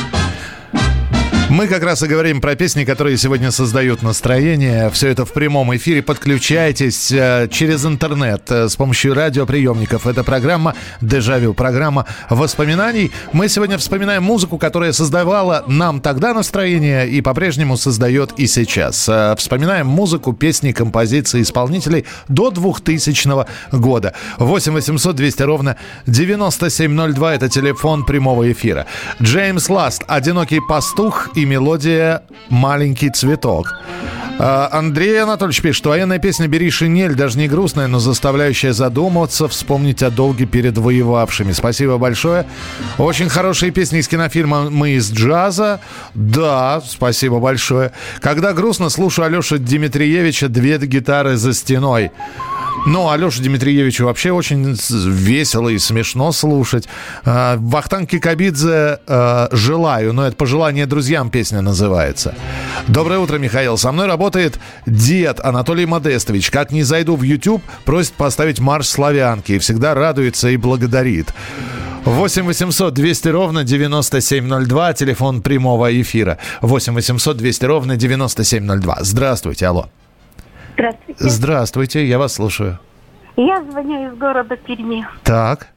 Мы 1.49 1.67
как 1.67 1.81
раз 1.81 2.03
и 2.03 2.07
говорим 2.07 2.41
про 2.41 2.55
песни, 2.55 2.83
которые 2.83 3.15
сегодня 3.17 3.51
создают 3.51 4.01
настроение. 4.01 4.89
Все 4.89 5.07
это 5.07 5.23
в 5.23 5.31
прямом 5.31 5.73
эфире. 5.77 6.01
Подключайтесь 6.03 7.09
э, 7.09 7.47
через 7.49 7.85
интернет 7.85 8.51
э, 8.51 8.67
с 8.67 8.75
помощью 8.75 9.13
радиоприемников. 9.13 10.07
Это 10.07 10.25
программа 10.25 10.75
«Дежавю», 10.99 11.53
программа 11.53 12.05
воспоминаний. 12.29 13.13
Мы 13.31 13.47
сегодня 13.47 13.77
вспоминаем 13.77 14.23
музыку, 14.23 14.57
которая 14.57 14.91
создавала 14.91 15.63
нам 15.67 16.01
тогда 16.01 16.33
настроение 16.33 17.07
и 17.09 17.21
по-прежнему 17.21 17.77
создает 17.77 18.33
и 18.37 18.45
сейчас. 18.45 19.07
Э, 19.07 19.33
Вспоминаем 19.37 19.87
музыку, 19.87 20.33
песни, 20.33 20.73
композиции 20.73 21.41
исполнителей 21.41 22.05
до 22.27 22.51
2000 22.51 23.45
года. 23.71 24.13
8 24.37 24.73
800 24.73 25.15
200 25.15 25.43
ровно 25.43 25.77
9702– 26.07 27.33
это 27.35 27.47
телефон 27.47 28.05
прямого 28.05 28.51
эфира. 28.51 28.85
Джеймс 29.21 29.69
Ласт 29.69 30.03
«Одинокий 30.07 30.59
пастух» 30.59 31.29
и 31.37 31.45
мелодия 31.45 32.23
«Маленький 32.49 33.11
цветок». 33.11 33.73
А, 34.39 34.69
Андрей 34.71 35.21
Анатольевич 35.21 35.61
пишет, 35.61 35.85
военная 35.85 36.19
песня 36.19 36.47
«Бери 36.47 36.69
шинель» 36.69 37.13
даже 37.13 37.37
не 37.37 37.47
грустная, 37.47 37.87
но 37.87 37.99
заставляющая 37.99 38.73
задуматься, 38.73 39.47
вспомнить 39.47 40.01
о 40.03 40.09
долге 40.09 40.45
перед 40.45 40.77
воевавшими. 40.77 41.51
Спасибо 41.51 41.97
большое. 41.97 42.47
Очень 42.97 43.29
хорошие 43.29 43.71
песни 43.71 43.99
из 43.99 44.07
кинофильма 44.07 44.69
«Мы 44.69 44.91
из 44.91 45.11
джаза». 45.11 45.79
Да, 46.15 46.81
спасибо 46.85 47.39
большое. 47.39 47.91
Когда 48.19 48.53
грустно, 48.53 48.89
слушаю 48.89 49.25
Алеша 49.27 49.57
Дмитриевича 49.57 50.49
«Две 50.49 50.77
гитары 50.79 51.37
за 51.37 51.53
стеной». 51.53 52.11
Ну, 52.85 53.09
Алешу 53.09 53.41
Дмитриевичу 53.43 54.05
вообще 54.05 54.31
очень 54.31 54.77
весело 54.89 55.67
и 55.67 55.77
смешно 55.77 56.31
слушать. 56.31 56.87
А, 57.25 57.57
Вахтанг 57.59 58.09
Кикабидзе 58.09 58.99
а, 59.05 59.49
«Желаю», 59.51 60.13
но 60.13 60.25
это 60.25 60.37
«Пожелание 60.37 60.85
друзьям» 60.85 61.26
песня 61.29 61.61
называется. 61.61 62.35
Доброе 62.87 63.19
утро, 63.19 63.37
Михаил. 63.37 63.77
Со 63.77 63.91
мной 63.91 64.07
работает 64.07 64.59
дед 64.85 65.39
Анатолий 65.43 65.85
Модестович. 65.85 66.51
Как 66.51 66.71
не 66.71 66.83
зайду 66.83 67.15
в 67.15 67.23
YouTube, 67.23 67.61
просит 67.85 68.13
поставить 68.13 68.59
марш 68.59 68.87
славянки. 68.87 69.53
И 69.53 69.59
всегда 69.59 69.93
радуется 69.93 70.49
и 70.49 70.57
благодарит. 70.57 71.33
8 72.05 72.45
800 72.45 72.93
200 72.93 73.27
ровно 73.27 73.63
9702, 73.63 74.93
телефон 74.93 75.41
прямого 75.41 76.01
эфира. 76.01 76.37
8 76.61 76.93
800 76.93 77.37
200 77.37 77.65
ровно 77.65 77.97
9702. 77.97 78.97
Здравствуйте, 79.01 79.67
алло. 79.67 79.89
Здравствуйте. 80.73 81.29
Здравствуйте, 81.29 82.07
я 82.07 82.17
вас 82.17 82.33
слушаю. 82.33 82.79
Я 83.35 83.63
звоню 83.69 84.07
из 84.07 84.17
города 84.17 84.55
Перми. 84.55 85.05
Так. 85.23 85.67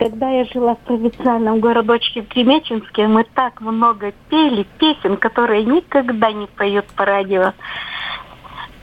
Когда 0.00 0.30
я 0.30 0.46
жила 0.46 0.76
в 0.76 0.78
провинциальном 0.78 1.60
городочке 1.60 2.22
в 2.22 2.28
Кремеченске, 2.28 3.06
мы 3.06 3.22
так 3.34 3.60
много 3.60 4.12
пели 4.30 4.66
песен, 4.78 5.18
которые 5.18 5.62
никогда 5.62 6.32
не 6.32 6.46
поют 6.46 6.86
по 6.96 7.04
радио. 7.04 7.52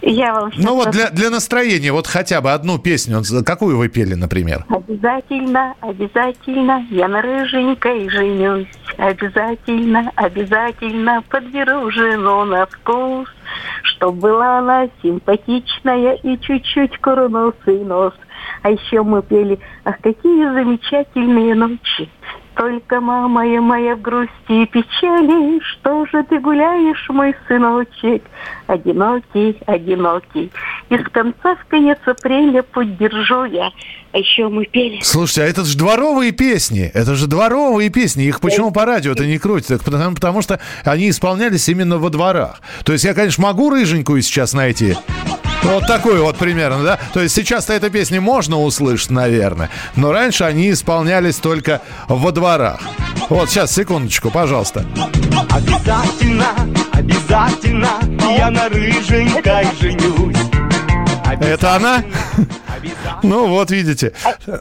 Я 0.03 0.31
вам 0.31 0.51
Ну 0.55 0.75
вот 0.75 0.91
для, 0.91 1.09
для 1.09 1.31
настроения, 1.31 1.91
вот 1.91 2.05
хотя 2.05 2.39
бы 2.39 2.51
одну 2.51 2.77
песню, 2.77 3.23
какую 3.43 3.77
вы 3.77 3.89
пели, 3.89 4.13
например? 4.13 4.63
Обязательно, 4.69 5.73
обязательно 5.81 6.85
я 6.91 7.07
на 7.07 7.23
рыженькой 7.23 8.07
женюсь. 8.09 8.67
Обязательно, 8.97 10.11
обязательно 10.15 11.23
подберу 11.29 11.89
жену 11.89 12.45
на 12.45 12.67
вкус. 12.67 13.27
Чтоб 13.81 14.13
была 14.13 14.59
она 14.59 14.87
симпатичная 15.01 16.13
и 16.21 16.39
чуть-чуть 16.39 16.99
курносый 16.99 17.83
нос. 17.83 18.13
А 18.61 18.71
еще 18.71 19.03
мы 19.03 19.21
пели 19.21 19.59
«Ах, 19.85 19.95
какие 20.01 20.45
замечательные 20.53 21.55
ночи!» 21.55 22.09
Только, 22.57 22.99
мама 22.99 23.45
я 23.45 23.61
моя, 23.61 23.95
в 23.95 24.01
грусти 24.01 24.31
и 24.49 24.65
печали, 24.65 25.59
Что 25.61 26.07
же 26.07 26.23
ты 26.23 26.39
гуляешь, 26.39 27.07
мой 27.09 27.35
сыночек, 27.47 28.23
Одинокий, 28.65 29.55
одинокий. 29.67 30.51
Из 30.89 31.03
конца 31.11 31.55
в 31.55 31.65
конец 31.67 31.99
апреля 32.05 32.63
путь 32.63 32.97
держу 32.97 33.45
я. 33.45 33.69
А 34.11 34.17
еще 34.17 34.47
мы 34.47 34.65
пели 34.65 34.99
Слушайте, 35.03 35.43
а 35.43 35.45
это 35.45 35.63
же 35.65 35.77
дворовые 35.77 36.31
песни. 36.31 36.89
Это 36.95 37.13
же 37.13 37.27
дворовые 37.27 37.91
песни. 37.91 38.23
Их 38.23 38.41
почему 38.41 38.71
по 38.71 38.85
радио 38.85 39.11
это 39.11 39.27
не 39.27 39.37
крутят? 39.37 39.83
Потому, 39.83 40.15
потому 40.15 40.41
что 40.41 40.59
они 40.83 41.11
исполнялись 41.11 41.69
именно 41.69 41.99
во 41.99 42.09
дворах. 42.09 42.61
То 42.85 42.91
есть 42.91 43.05
я, 43.05 43.13
конечно, 43.13 43.43
могу 43.43 43.69
рыженькую 43.69 44.23
сейчас 44.23 44.53
найти. 44.53 44.95
Вот 45.63 45.85
такую 45.85 46.23
вот 46.23 46.37
примерно, 46.37 46.83
да? 46.83 46.99
То 47.13 47.21
есть 47.21 47.35
сейчас-то 47.35 47.73
этой 47.73 47.89
песни 47.89 48.19
можно 48.19 48.59
услышать, 48.61 49.09
наверное. 49.09 49.69
Но 49.95 50.11
раньше 50.11 50.43
они 50.43 50.71
исполнялись 50.71 51.37
только 51.37 51.81
во 52.07 52.31
дворах. 52.31 52.79
Вот 53.29 53.49
сейчас, 53.49 53.73
секундочку, 53.73 54.31
пожалуйста. 54.31 54.85
Обязательно, 55.49 56.47
обязательно 56.93 57.89
я 58.37 58.49
на 58.49 58.69
рыженькой 58.69 59.67
женюсь. 59.79 60.37
Это 61.41 61.75
она? 61.75 62.03
Ну, 63.23 63.47
вот 63.47 63.71
видите. 63.71 64.13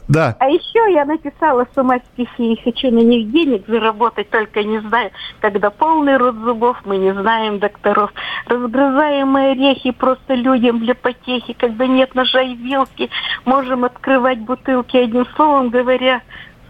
Да. 0.07 0.35
А 0.39 0.47
еще 0.47 0.91
я 0.93 1.05
написала 1.05 1.67
сама 1.75 1.99
стихи 2.13 2.53
и 2.53 2.61
хочу 2.63 2.91
на 2.91 2.99
них 2.99 3.31
денег 3.31 3.65
заработать, 3.67 4.29
только 4.29 4.63
не 4.63 4.79
знаю, 4.79 5.11
когда 5.39 5.69
полный 5.69 6.17
рот 6.17 6.35
зубов, 6.35 6.77
мы 6.85 6.97
не 6.97 7.13
знаем 7.13 7.59
докторов. 7.59 8.11
Разгрызаем 8.45 9.29
мы 9.29 9.51
орехи 9.51 9.91
просто 9.91 10.33
людям 10.33 10.79
для 10.79 10.95
потехи, 10.95 11.53
когда 11.53 11.87
нет 11.87 12.15
ножа 12.15 12.41
и 12.41 12.55
вилки, 12.55 13.09
можем 13.45 13.83
открывать 13.83 14.39
бутылки, 14.39 14.97
одним 14.97 15.25
словом 15.35 15.69
говоря, 15.69 16.21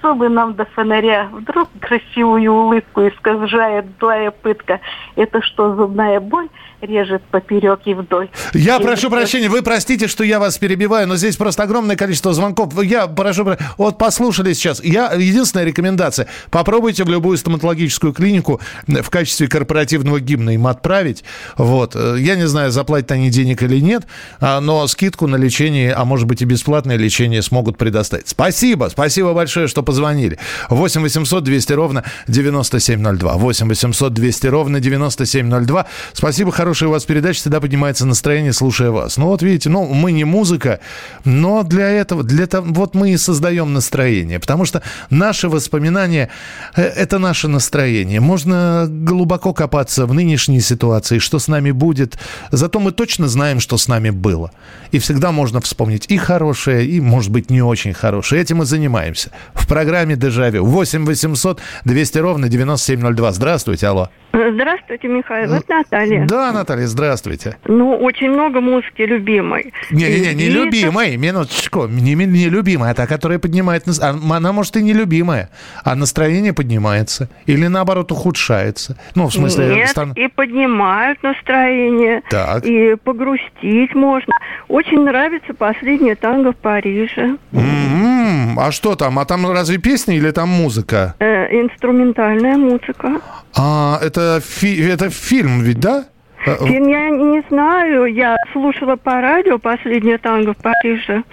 зубы 0.02 0.30
нам 0.30 0.54
до 0.54 0.66
фонаря. 0.66 1.30
Вдруг 1.32 1.70
красивую 1.80 2.52
улыбку 2.52 3.08
искажает 3.08 3.86
злая 4.00 4.32
пытка. 4.32 4.80
Это 5.16 5.42
что, 5.42 5.76
зубная 5.76 6.20
боль 6.20 6.50
режет 6.82 7.24
поперек 7.32 7.80
и 7.86 7.94
вдоль? 7.94 8.30
Я 8.54 8.78
И 8.78 8.84
прошу 8.84 9.10
прощения, 9.10 9.50
вы 9.50 9.62
простите, 9.62 10.08
что 10.08 10.24
я 10.24 10.40
вас 10.40 10.58
перебиваю, 10.58 11.08
но 11.08 11.16
здесь 11.18 11.36
просто 11.36 11.64
огромное 11.64 11.96
количество 11.96 12.34
звонков. 12.34 12.74
Я 12.84 13.08
прошу, 13.08 13.46
про- 13.46 13.58
вот 13.78 13.98
послушали 13.98 14.54
сейчас. 14.54 14.84
Я 14.84 15.12
единственная 15.14 15.66
рекомендация: 15.66 16.28
попробуйте 16.52 17.04
в 17.04 17.10
любую 17.10 17.38
стоматологическую 17.38 18.14
клинику 18.14 18.62
в 18.88 19.10
качестве 19.10 19.48
корпоративного 19.48 20.20
гимна 20.20 20.52
им 20.52 20.68
отправить. 20.68 21.24
Вот, 21.58 21.96
Э, 21.96 22.16
я 22.20 22.36
не 22.36 22.48
знаю, 22.48 22.72
заплатят 22.72 23.12
они 23.12 23.30
денег 23.30 23.64
или 23.64 23.80
нет, 23.80 24.04
а, 24.40 24.60
но 24.60 24.86
скидку 24.88 25.28
на 25.28 25.36
лечение, 25.36 25.94
а 25.94 26.06
может 26.06 26.28
быть 26.28 26.42
и 26.42 26.46
бесплатное 26.46 26.96
лечение 26.98 27.42
смогут 27.42 27.78
предоставить. 27.78 28.28
Спасибо, 28.28 28.90
спасибо 28.92 29.34
большое, 29.34 29.68
что 29.68 29.84
позвонили. 29.84 30.38
8 30.70 31.02
800 31.02 31.44
200 31.44 31.74
ровно 31.74 32.04
9702. 32.28 33.34
8 33.38 33.68
800 33.68 34.14
200 34.14 34.48
ровно 34.48 34.80
9702. 34.80 35.86
Спасибо, 36.14 36.52
хорошая 36.68 36.90
у 36.90 36.92
вас 36.92 37.06
передача, 37.06 37.40
всегда 37.40 37.62
поднимается 37.62 38.06
настроение, 38.06 38.52
слушая 38.52 38.92
вас. 38.92 39.16
Ну 39.16 39.28
вот 39.28 39.42
видите, 39.42 39.70
ну 39.70 39.86
мы 39.86 40.12
не 40.12 40.26
музыка, 40.26 40.82
но 41.24 41.64
для 41.64 41.88
этого, 41.88 42.24
для 42.24 42.46
того, 42.46 42.68
вот 42.72 42.94
мы 42.94 43.12
и 43.12 43.18
создаем 43.18 43.72
настроение, 43.72 44.38
потому 44.38 44.66
что 44.66 44.82
наши 45.10 45.48
воспоминания 45.48 46.30
э,– 46.76 46.82
это 46.98 47.20
наше 47.20 47.48
настроение. 47.48 48.20
Можно 48.20 48.86
глубоко 48.90 49.54
копаться 49.54 50.06
в 50.06 50.14
нынешней 50.14 50.60
ситуации, 50.60 51.20
что 51.20 51.40
с 51.40 51.48
нами 51.48 51.72
будет, 51.72 52.20
зато 52.52 52.82
мы 52.82 52.92
точно 52.92 53.30
знаем, 53.30 53.62
что 53.62 53.78
с 53.78 53.88
нами 53.88 54.10
было. 54.10 54.52
И 54.92 55.00
всегда 55.00 55.32
можно 55.32 55.62
вспомнить 55.62 56.08
и 56.10 56.18
хорошее, 56.18 56.86
и, 56.86 57.00
может 57.00 57.32
быть, 57.32 57.50
не 57.50 57.62
очень 57.62 57.94
хорошее. 57.94 58.42
Этим 58.42 58.58
мы 58.58 58.66
занимаемся. 58.66 59.32
В 59.54 59.70
программе 59.70 60.18
«Дежавю» 60.18 60.66
8 60.66 61.06
800 61.06 61.62
200 61.86 62.18
ровно 62.18 62.50
9702. 62.50 63.32
Здравствуйте, 63.32 63.88
алло. 63.88 64.10
Здравствуйте, 64.34 65.08
Михаил. 65.08 65.54
Это 65.54 65.78
Наталья. 65.78 66.26
Да, 66.28 66.52
Наталья, 66.58 66.88
здравствуйте. 66.88 67.58
Ну, 67.68 67.96
очень 67.96 68.30
много 68.32 68.62
музыки 68.62 69.02
любимой. 69.04 69.74
Не-не-не, 69.92 70.34
не 70.34 70.44
И 70.46 70.50
это- 70.50 71.18
минуточку, 71.18 71.88
не, 71.88 72.14
не, 72.16 72.50
любимая, 72.50 72.92
а 72.92 72.94
та, 72.94 73.08
которая 73.08 73.40
поднимает... 73.40 73.84
а 74.02 74.10
Она, 74.36 74.52
может, 74.54 74.76
и 74.78 74.82
не 74.84 74.94
любимая, 74.94 75.50
а 75.84 75.96
настроение 75.96 76.54
поднимается. 76.54 77.30
Или, 77.46 77.68
наоборот, 77.68 78.12
ухудшается. 78.12 78.98
Ну, 79.16 79.28
в 79.28 79.34
смысле... 79.34 79.76
Нет, 79.76 79.90
стан- 79.90 80.14
и 80.14 80.28
поднимают 80.28 81.22
настроение, 81.24 82.22
Так. 82.30 82.66
и 82.66 82.96
погрустить 82.96 83.96
можно. 83.96 84.34
Очень 84.68 85.04
нравится 85.04 85.54
последнее 85.54 86.16
танго 86.16 86.52
в 86.52 86.56
Париже. 86.58 87.38
М, 87.52 88.60
А 88.60 88.72
что 88.72 88.96
там? 88.96 89.20
А 89.20 89.26
там 89.26 89.50
разве 89.52 89.78
песни 89.78 90.16
или 90.18 90.32
там 90.32 90.50
музыка? 90.50 91.14
Э, 91.20 91.46
инструментальная 91.62 92.58
музыка. 92.58 93.22
А, 93.56 94.00
это, 94.02 94.42
фи- 94.44 94.82
это 94.82 95.10
фильм 95.10 95.62
ведь, 95.62 95.80
да? 95.80 96.06
Э, 96.48 96.66
Фильм 96.66 96.88
я 96.88 97.10
не 97.10 97.44
знаю, 97.50 98.06
я 98.06 98.38
слушала 98.54 98.96
по 98.96 99.20
радио 99.22 99.60
последнее 99.60 100.18
танго 100.18 100.54
в 100.54 100.58
Париже. 100.58 101.24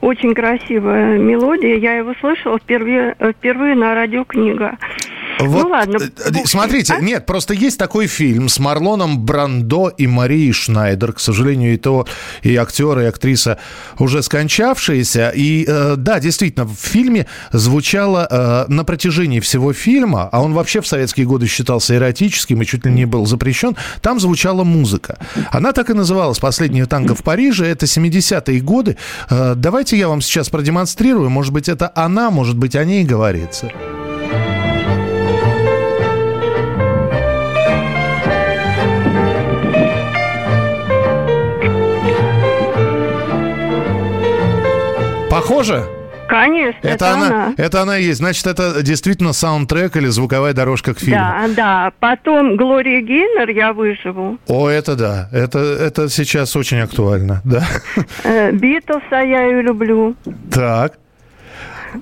Очень 0.00 0.34
красивая 0.34 1.18
мелодия. 1.18 1.76
Я 1.76 1.96
его 1.96 2.14
слышала 2.20 2.58
впервые, 2.58 3.14
э, 3.18 3.32
впервые 3.32 3.74
на 3.74 3.94
радиокнига. 3.94 4.78
Вот, 5.40 5.62
ну 5.62 5.68
ладно. 5.68 5.98
э, 6.00 6.30
э, 6.30 6.46
Смотрите, 6.46 6.96
нет, 7.00 7.26
просто 7.26 7.54
есть 7.54 7.78
такой 7.78 8.06
фильм 8.06 8.48
с 8.48 8.58
Марлоном 8.58 9.24
Брандо 9.24 9.88
и 9.88 10.06
Марией 10.06 10.52
Шнайдер. 10.52 11.12
К 11.12 11.20
сожалению, 11.20 11.74
и 11.74 11.76
то, 11.76 12.06
и 12.42 12.54
актер, 12.56 12.98
и 13.00 13.04
актриса 13.04 13.58
уже 13.98 14.22
скончавшиеся. 14.22 15.32
И 15.34 15.64
э, 15.66 15.94
да, 15.96 16.20
действительно, 16.20 16.66
в 16.66 16.74
фильме 16.74 17.26
звучало 17.52 18.26
э, 18.30 18.64
на 18.68 18.84
протяжении 18.84 19.40
всего 19.40 19.72
фильма, 19.72 20.28
а 20.30 20.42
он 20.42 20.52
вообще 20.54 20.80
в 20.80 20.86
советские 20.86 21.26
годы 21.26 21.46
считался 21.46 21.96
эротическим 21.96 22.62
и 22.62 22.66
чуть 22.66 22.84
ли 22.86 22.92
не 22.92 23.04
был 23.04 23.26
запрещен, 23.26 23.76
там 24.00 24.20
звучала 24.20 24.64
музыка. 24.64 25.18
Она 25.50 25.72
так 25.72 25.90
и 25.90 25.94
называлась 25.94 26.38
«Последнее 26.38 26.86
танго 26.86 27.14
в 27.14 27.22
Париже». 27.22 27.66
Это 27.66 27.86
70-е 27.86 28.60
годы. 28.60 28.96
Э, 29.30 29.54
давайте 29.56 29.96
я 29.98 30.08
вам 30.08 30.20
сейчас 30.20 30.48
продемонстрирую. 30.48 31.30
Может 31.30 31.52
быть, 31.52 31.68
это 31.68 31.90
она, 31.94 32.30
может 32.30 32.56
быть, 32.56 32.76
о 32.76 32.84
ней 32.84 33.04
говорится. 33.04 33.70
Похоже? 45.44 45.84
Конечно, 46.26 46.78
это, 46.80 46.94
Это 46.94 47.12
она, 47.12 47.54
это 47.58 47.82
она 47.82 47.96
есть. 47.96 48.16
Значит, 48.16 48.46
это 48.46 48.82
действительно 48.82 49.34
саундтрек 49.34 49.94
или 49.94 50.06
звуковая 50.06 50.54
дорожка 50.54 50.94
к 50.94 50.98
фильму. 50.98 51.20
Да, 51.20 51.44
да. 51.54 51.92
Потом 52.00 52.56
Глория 52.56 53.02
Гейнер 53.02 53.50
«Я 53.50 53.74
выживу». 53.74 54.38
О, 54.48 54.70
это 54.70 54.96
да. 54.96 55.28
Это, 55.32 55.58
это 55.58 56.08
сейчас 56.08 56.56
очень 56.56 56.78
актуально, 56.78 57.42
да. 57.44 57.62
Э, 58.24 58.52
Битлса 58.52 59.16
я 59.16 59.44
ее 59.44 59.60
люблю. 59.60 60.16
Так. 60.50 60.94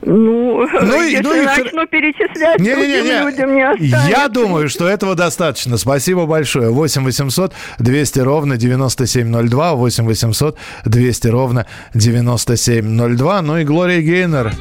Ну, 0.00 0.66
Ну 0.66 1.02
если 1.02 1.22
ну 1.22 1.34
и 1.34 1.40
хр- 1.40 1.64
начну 1.64 1.86
перечислять, 1.86 2.56
то 2.56 2.62
Не-не-не, 2.62 3.24
людям 3.24 3.54
не 3.54 3.62
останется. 3.62 4.08
я 4.10 4.28
думаю, 4.28 4.68
что 4.68 4.88
этого 4.88 5.14
достаточно. 5.14 5.76
Спасибо 5.76 6.26
большое. 6.26 6.70
8 6.70 7.04
800 7.04 7.52
200 7.78 8.20
ровно 8.20 8.56
9702, 8.56 9.74
8 9.74 10.04
800 10.04 10.56
200 10.84 11.28
ровно 11.28 11.66
9702. 11.94 13.42
Ну 13.42 13.58
и 13.58 13.64
Глория 13.64 14.00
Гейнер. 14.00 14.52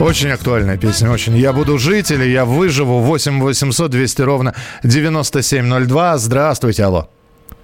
Очень 0.00 0.30
актуальная 0.30 0.78
песня, 0.78 1.10
очень. 1.10 1.36
Я 1.36 1.52
буду 1.52 1.78
жить 1.78 2.10
или 2.10 2.24
я 2.24 2.46
выживу. 2.46 3.00
8 3.00 3.38
800 3.38 3.90
200 3.90 4.22
ровно 4.22 4.54
9702. 4.82 6.16
Здравствуйте, 6.16 6.84
алло. 6.84 7.08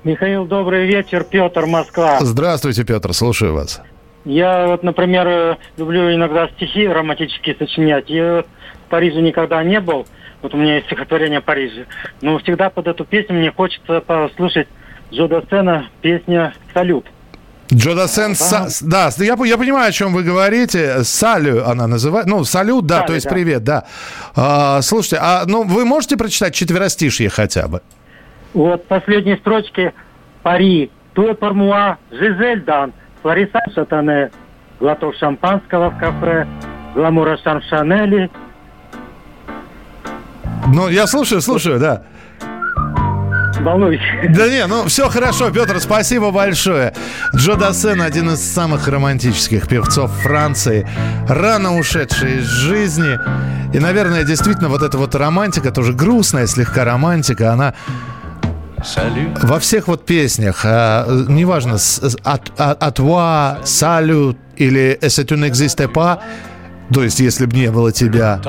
Михаил, 0.05 0.45
добрый 0.45 0.87
вечер. 0.87 1.25
Петр, 1.25 1.65
Москва. 1.65 2.19
Здравствуйте, 2.21 2.85
Петр, 2.85 3.15
слушаю 3.15 3.55
вас. 3.55 3.81
Я 4.27 4.67
вот, 4.67 4.83
например, 4.83 5.27
э, 5.27 5.57
люблю 5.79 6.15
иногда 6.15 6.49
стихи 6.49 6.87
романтические 6.87 7.57
сочинять. 7.59 8.11
Я 8.11 8.45
в 8.87 8.91
Париже 8.91 9.23
никогда 9.23 9.65
не 9.65 9.81
был. 9.81 10.07
Вот 10.43 10.53
у 10.53 10.59
меня 10.59 10.75
есть 10.75 10.87
стихотворение 10.89 11.41
Парижа. 11.41 11.87
Но 12.21 12.39
всегда 12.41 12.69
под 12.69 12.87
эту 12.87 13.07
песню 13.07 13.35
мне 13.37 13.51
хочется 13.51 14.03
послушать 14.03 14.69
Джо 15.11 15.27
Дассена 15.27 15.89
песня 16.03 16.53
«Салют». 16.75 17.07
Джо 17.73 17.95
Дассен, 17.95 18.33
са- 18.33 18.69
с- 18.71 18.83
да, 18.83 19.11
я, 19.19 19.37
я 19.45 19.57
понимаю, 19.59 19.89
о 19.89 19.93
чем 19.93 20.13
вы 20.13 20.23
говорите. 20.23 21.03
Салю 21.03 21.67
она 21.69 21.87
называет. 21.89 22.27
Ну, 22.27 22.45
салют, 22.45 22.87
да, 22.87 22.97
Салю, 22.99 23.07
то 23.07 23.15
есть 23.15 23.27
да. 23.27 23.31
привет, 23.33 23.65
да. 23.65 23.85
А, 24.37 24.81
слушайте, 24.83 25.19
а 25.21 25.45
ну 25.47 25.65
вы 25.65 25.85
можете 25.85 26.17
прочитать 26.17 26.55
четверостишье 26.55 27.29
хотя 27.29 27.67
бы? 27.67 27.81
Вот 28.55 28.85
в 28.85 28.87
последней 28.87 29.37
строчке 29.37 29.93
«Пари, 30.43 30.91
туэ 31.15 31.35
пармуа, 31.35 31.97
Жизель 32.13 32.63
дан, 32.65 32.93
Флориса 33.23 33.61
Шатане, 33.75 34.31
глоток 34.79 35.17
шампанского 35.17 35.91
в 35.91 35.99
кафе, 35.99 36.47
гламура 36.95 37.37
Шарм 37.43 37.63
Шанели». 37.63 38.31
Ну, 40.73 40.89
я 40.89 41.07
слушаю, 41.07 41.41
слушаю, 41.41 41.79
да. 41.81 42.05
Волнуюсь. 43.61 44.01
Да 44.31 44.49
не, 44.49 44.67
ну 44.67 44.87
все 44.87 45.09
хорошо, 45.09 45.51
Петр, 45.51 45.81
спасибо 45.81 46.31
большое. 46.31 46.93
Джо 47.35 47.55
Дассен 47.55 48.01
один 48.03 48.31
из 48.31 48.41
самых 48.41 48.89
романтических 48.89 49.69
певцов 49.69 50.11
Франции, 50.23 50.87
рано 51.29 51.77
ушедший 51.79 52.39
из 52.39 52.45
жизни. 52.47 53.19
И, 53.75 53.79
наверное, 53.79 54.25
действительно, 54.25 54.69
вот 54.69 54.83
эта 54.83 54.99
вот 54.99 55.15
романтика, 55.15 55.71
тоже 55.71 55.93
грустная 55.93 56.47
слегка 56.47 56.85
романтика, 56.85 57.53
она 57.53 57.75
во 59.43 59.59
всех 59.59 59.89
вот 59.89 60.05
песнях, 60.07 60.61
а, 60.65 61.05
э, 61.09 61.25
неважно, 61.29 61.79
с- 61.79 61.99
с- 62.11 62.17
от, 62.23 62.53
от, 62.61 62.83
от 62.83 62.99
«Toi», 62.99 63.63
«Salut» 63.65 64.37
или 64.57 64.99
«Et 65.01 65.09
tu 65.25 65.37
n'existais 65.37 65.89
pas», 65.89 66.19
то 66.93 67.03
есть 67.03 67.19
«Если 67.19 67.47
б 67.47 67.57
не 67.57 67.71
было 67.71 67.91
тебя», 67.91 68.41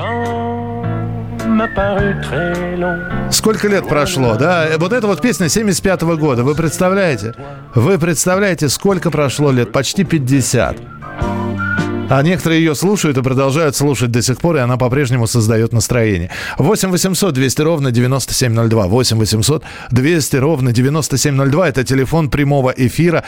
Сколько 3.32 3.68
лет 3.68 3.88
прошло, 3.88 4.36
да? 4.36 4.68
Вот 4.78 4.92
эта 4.92 5.06
вот 5.06 5.20
песня 5.20 5.48
75 5.48 6.02
года, 6.02 6.44
вы 6.44 6.54
представляете? 6.54 7.34
Вы 7.74 7.98
представляете, 7.98 8.68
сколько 8.68 9.10
прошло 9.10 9.50
лет? 9.50 9.72
Почти 9.72 10.04
50. 10.04 10.76
А 12.08 12.22
некоторые 12.22 12.60
ее 12.60 12.74
слушают 12.74 13.18
и 13.18 13.22
продолжают 13.22 13.76
слушать 13.76 14.10
до 14.10 14.22
сих 14.22 14.38
пор, 14.38 14.56
и 14.56 14.60
она 14.60 14.76
по-прежнему 14.78 15.26
создает 15.26 15.72
настроение. 15.72 16.30
8 16.56 16.90
800 16.90 17.34
200 17.34 17.62
ровно 17.62 17.90
9702. 17.90 18.86
8 18.86 19.18
800 19.18 19.62
200 19.90 20.36
ровно 20.36 20.72
9702. 20.72 21.68
Это 21.68 21.84
телефон 21.84 22.30
прямого 22.30 22.72
эфира. 22.76 23.24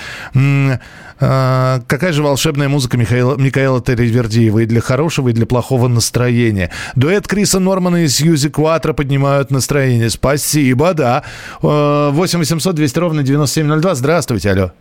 А, 1.23 1.83
какая 1.87 2.13
же 2.13 2.23
волшебная 2.23 2.71
музыка 2.71 2.97
Михаила, 2.97 3.37
Микаэла 3.37 3.83
Терривердиева 3.83 4.61
и 4.61 4.67
для 4.67 4.81
хорошего, 4.81 5.29
и 5.29 5.33
для 5.33 5.45
плохого 5.45 5.87
настроения. 5.87 6.71
Дуэт 6.97 7.29
Криса 7.29 7.61
Нормана 7.61 8.05
и 8.05 8.09
Сьюзи 8.09 8.49
Куатро 8.49 8.95
поднимают 8.95 9.51
настроение. 9.51 10.09
Спасибо, 10.09 10.95
да. 10.95 11.25
Э, 11.63 12.11
8 12.13 12.39
800 12.39 12.75
200 12.75 12.99
ровно 12.99 13.23
9702. 13.23 13.95
Здравствуйте, 13.95 14.51
алло. 14.51 14.73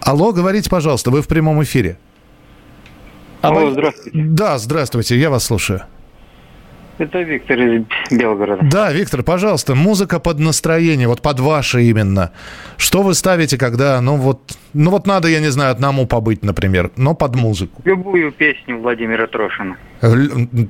Алло, 0.00 0.32
говорите, 0.32 0.68
пожалуйста, 0.68 1.10
вы 1.10 1.22
в 1.22 1.26
прямом 1.26 1.62
эфире. 1.62 1.96
Алло, 3.42 3.70
здравствуйте. 3.70 4.18
Да, 4.22 4.58
здравствуйте, 4.58 5.18
я 5.18 5.30
вас 5.30 5.44
слушаю. 5.44 5.82
Это 6.98 7.20
Виктор 7.20 7.58
из 7.58 7.84
Белгорода. 8.10 8.62
Да, 8.70 8.90
Виктор, 8.90 9.22
пожалуйста, 9.22 9.74
музыка 9.74 10.18
под 10.18 10.38
настроение, 10.38 11.06
вот 11.06 11.20
под 11.20 11.40
ваше 11.40 11.82
именно. 11.82 12.32
Что 12.78 13.02
вы 13.02 13.14
ставите, 13.14 13.58
когда, 13.58 14.00
ну 14.00 14.16
вот, 14.16 14.40
ну 14.72 14.90
вот 14.90 15.06
надо, 15.06 15.28
я 15.28 15.40
не 15.40 15.50
знаю, 15.50 15.72
одному 15.72 16.06
побыть, 16.06 16.42
например, 16.42 16.90
но 16.96 17.14
под 17.14 17.36
музыку? 17.36 17.82
Любую 17.84 18.32
песню 18.32 18.78
Владимира 18.78 19.26
Трошина. 19.26 19.76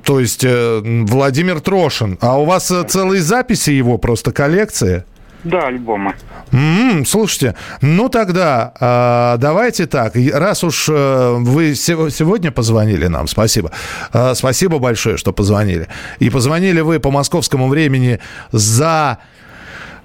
То 0.03 0.19
есть 0.19 0.43
э, 0.43 0.81
Владимир 0.83 1.61
Трошин. 1.61 2.17
А 2.19 2.37
у 2.37 2.43
вас 2.43 2.71
э, 2.71 2.83
целые 2.83 3.21
записи 3.21 3.69
его, 3.69 3.97
просто 3.97 4.33
коллекция? 4.33 5.05
Да, 5.43 5.67
альбомы. 5.67 6.13
М, 6.51 7.05
слушайте, 7.05 7.55
ну 7.81 8.09
тогда 8.09 8.73
а, 8.79 9.37
давайте 9.37 9.85
так. 9.85 10.13
Раз 10.33 10.63
уж 10.63 10.87
э, 10.89 11.35
вы 11.39 11.75
се- 11.75 12.09
сегодня 12.09 12.51
позвонили 12.51 13.07
нам, 13.07 13.27
спасибо. 13.27 13.71
А, 14.11 14.33
спасибо 14.35 14.79
большое, 14.79 15.17
что 15.17 15.31
позвонили. 15.33 15.87
И 16.19 16.29
позвонили 16.29 16.81
вы 16.81 16.99
по 16.99 17.11
московскому 17.11 17.67
времени 17.69 18.19
за 18.51 19.19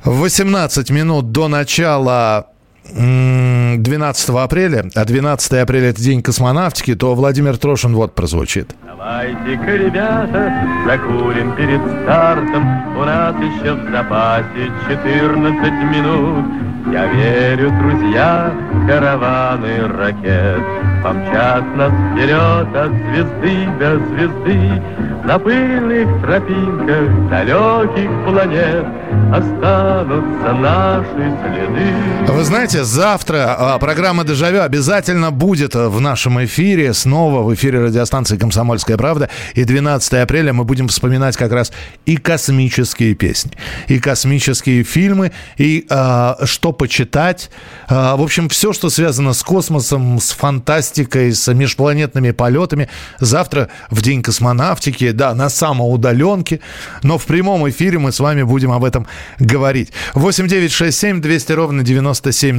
18 0.05 0.91
минут 0.91 1.33
до 1.33 1.49
начала 1.49 2.47
12 2.85 4.29
апреля, 4.31 4.85
а 4.95 5.05
12 5.05 5.53
апреля 5.55 5.91
это 5.91 6.03
день 6.03 6.23
космонавтики, 6.23 6.95
то 6.95 7.15
Владимир 7.15 7.57
Трошин 7.57 7.95
вот 7.95 8.15
прозвучит. 8.15 8.75
Давайте-ка, 8.85 9.77
ребята, 9.77 10.53
закурим 10.87 11.55
перед 11.57 11.81
стартом. 12.03 12.97
У 12.97 13.05
нас 13.05 13.35
еще 13.37 13.75
в 13.75 13.91
запасе 13.91 14.71
14 14.89 15.73
минут. 15.95 16.45
Я 16.93 17.07
верю, 17.07 17.71
друзья, 17.81 18.53
караваны 18.87 19.87
ракет. 19.89 20.63
Помчат 21.03 21.65
нас 21.77 21.93
вперед 22.13 22.77
от 22.77 22.93
звезды 22.93 23.69
до 23.79 23.99
звезды. 23.99 24.83
На 25.25 25.39
пыльных 25.39 26.21
тропинках 26.23 27.31
далеких 27.31 28.11
планет 28.25 28.87
Останутся 29.33 30.53
наши 30.53 31.33
следы. 31.43 32.33
Вы 32.33 32.45
знаете, 32.45 32.72
завтра 32.75 33.55
а, 33.59 33.79
программа 33.79 34.25
«Дежавю» 34.25 34.63
обязательно 34.63 35.31
будет 35.31 35.75
в 35.75 36.01
нашем 36.01 36.45
эфире, 36.45 36.95
снова 36.95 37.43
в 37.43 37.55
эфире 37.55 37.81
радиостанции 37.81 38.37
«Комсомольская 38.37 38.97
правда». 38.97 39.29
И 39.55 39.65
12 39.65 40.15
апреля 40.15 40.53
мы 40.53 40.65
будем 40.65 40.89
вспоминать 40.89 41.37
как 41.37 41.53
раз 41.53 41.73
и 42.07 42.17
космические 42.17 43.15
песни, 43.15 43.53
и 43.89 43.99
космические 43.99 44.85
фильмы, 44.85 45.33
и 45.57 45.87
а, 45.91 46.39
что 46.45 46.73
почитать. 46.73 47.51
А, 47.89 48.17
в 48.17 48.23
общем, 48.23 48.49
все, 48.49 48.73
что 48.73 48.91
связано 48.91 49.35
с 49.35 49.43
космосом, 49.43 50.19
с 50.19 50.31
фантастикой, 50.31 51.33
с 51.33 51.53
межпланетными 51.53 52.31
полетами. 52.31 52.89
Завтра 53.21 53.69
в 53.91 54.03
день 54.03 54.23
космонавтики, 54.23 55.11
да, 55.11 55.35
на 55.35 55.49
самоудаленке, 55.49 56.61
но 57.03 57.19
в 57.19 57.27
прямом 57.27 57.69
эфире 57.69 57.99
мы 57.99 58.13
с 58.13 58.21
вами 58.21 58.43
будем 58.43 58.73
об 58.73 58.85
этом 58.85 59.07
говорить. 59.39 59.93
8 60.15 60.49
9 60.49 60.73
6 60.73 60.99
7 60.99 61.21
200 61.21 61.53
ровно 61.53 61.83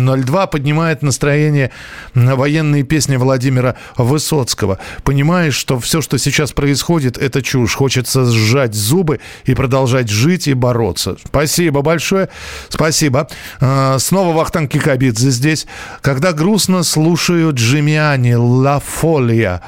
9702 0.03 0.47
поднимает 0.47 1.01
настроение 1.01 1.71
военные 2.13 2.83
песни 2.83 3.15
Владимира 3.15 3.75
Высоцкого. 3.97 4.79
Понимаешь, 5.03 5.55
что 5.55 5.79
все, 5.79 6.01
что 6.01 6.17
сейчас 6.17 6.51
происходит, 6.51 7.17
это 7.17 7.41
чушь. 7.41 7.75
Хочется 7.75 8.25
сжать 8.25 8.73
зубы 8.73 9.19
и 9.45 9.53
продолжать 9.55 10.09
жить 10.09 10.47
и 10.47 10.53
бороться. 10.53 11.17
Спасибо 11.25 11.81
большое. 11.81 12.29
Спасибо. 12.69 13.27
А, 13.59 13.97
Снова 13.99 14.35
Вахтанг 14.35 14.71
Кикабидзе 14.71 15.29
здесь. 15.31 15.67
Когда 16.01 16.33
грустно 16.33 16.83
слушаю 16.83 17.53
Джимиани 17.53 18.33
«Ла 18.33 18.79
Фолия». 18.79 19.61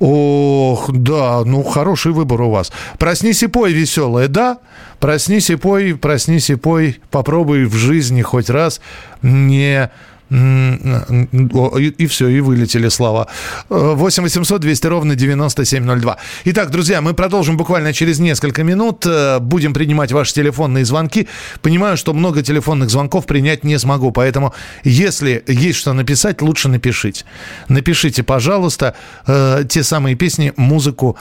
Ох, 0.00 0.90
да, 0.92 1.42
ну 1.44 1.62
хороший 1.62 2.12
выбор 2.12 2.42
у 2.42 2.50
вас. 2.50 2.72
Проснись 2.98 3.42
и 3.42 3.46
пой, 3.46 3.72
веселая, 3.72 4.28
да? 4.28 4.58
Проснись 4.98 5.50
и 5.50 5.56
пой, 5.56 5.94
проснись 5.94 6.50
и 6.50 6.56
пой, 6.56 7.00
попробуй 7.10 7.64
в 7.66 7.74
жизни 7.74 8.22
хоть 8.22 8.50
раз 8.50 8.80
не 9.22 9.90
И, 10.30 12.06
все, 12.06 12.28
и 12.28 12.40
вылетели 12.40 12.88
слова. 12.88 13.28
Э, 13.70 13.92
8 13.94 14.22
800 14.22 14.60
200 14.60 14.86
ровно 14.86 15.14
9702. 15.14 16.16
Итак, 16.46 16.70
друзья, 16.70 17.00
мы 17.00 17.14
продолжим 17.14 17.56
буквально 17.56 17.92
через 17.92 18.18
несколько 18.18 18.64
минут. 18.64 19.04
Э, 19.06 19.38
Будем 19.38 19.74
принимать 19.74 20.12
ваши 20.12 20.32
телефонные 20.34 20.84
звонки. 20.84 21.28
Понимаю, 21.62 21.96
что 21.96 22.14
много 22.14 22.42
телефонных 22.42 22.90
звонков 22.90 23.26
принять 23.26 23.64
не 23.64 23.78
смогу, 23.78 24.10
поэтому 24.12 24.54
если 24.82 25.44
есть 25.46 25.78
что 25.78 25.92
написать, 25.92 26.42
лучше 26.42 26.68
напишите. 26.68 27.24
Напишите, 27.68 28.22
пожалуйста, 28.22 28.94
э, 29.26 29.64
те 29.68 29.82
самые 29.82 30.16
песни, 30.16 30.52
музыку 30.56 31.16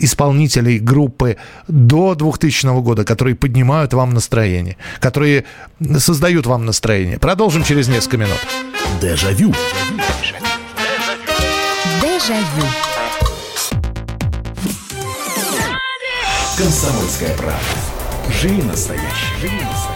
исполнителей 0.00 0.78
группы 0.78 1.36
до 1.68 2.14
2000 2.14 2.80
года, 2.82 3.04
которые 3.04 3.34
поднимают 3.34 3.94
вам 3.94 4.14
настроение, 4.14 4.76
которые 5.00 5.44
создают 5.98 6.46
вам 6.46 6.66
настроение. 6.66 7.18
Продолжим 7.18 7.64
через 7.64 7.88
несколько 7.88 8.18
минут. 8.18 8.33
Дежавю. 9.00 9.52
Дежавю. 12.00 12.66
Комсомольская 16.56 17.36
правда. 17.36 17.60
Живи 18.40 18.62
настоящий. 18.62 19.40
Живи 19.40 19.60
настоящий. 19.60 19.94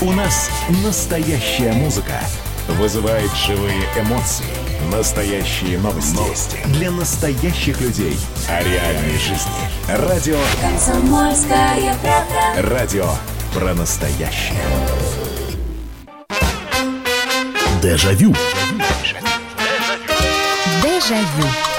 У 0.00 0.12
нас 0.12 0.50
настоящая 0.84 1.72
музыка. 1.72 2.20
Вызывает 2.68 3.30
живые 3.34 3.82
эмоции. 3.98 4.46
Настоящие 4.90 5.78
новости. 5.78 6.16
Новости. 6.16 6.58
Для 6.66 6.90
настоящих 6.90 7.80
людей. 7.80 8.16
О 8.48 8.62
реальной 8.62 9.18
жизни. 9.18 9.52
Радио. 9.88 10.38
Комсомольская 10.60 11.94
правда. 12.02 12.68
Радио 12.70 13.06
про 13.52 13.74
настоящее. 13.74 14.60
Дежавю. 17.82 18.34
Дежавю. 20.82 21.46
Ну 21.46 21.69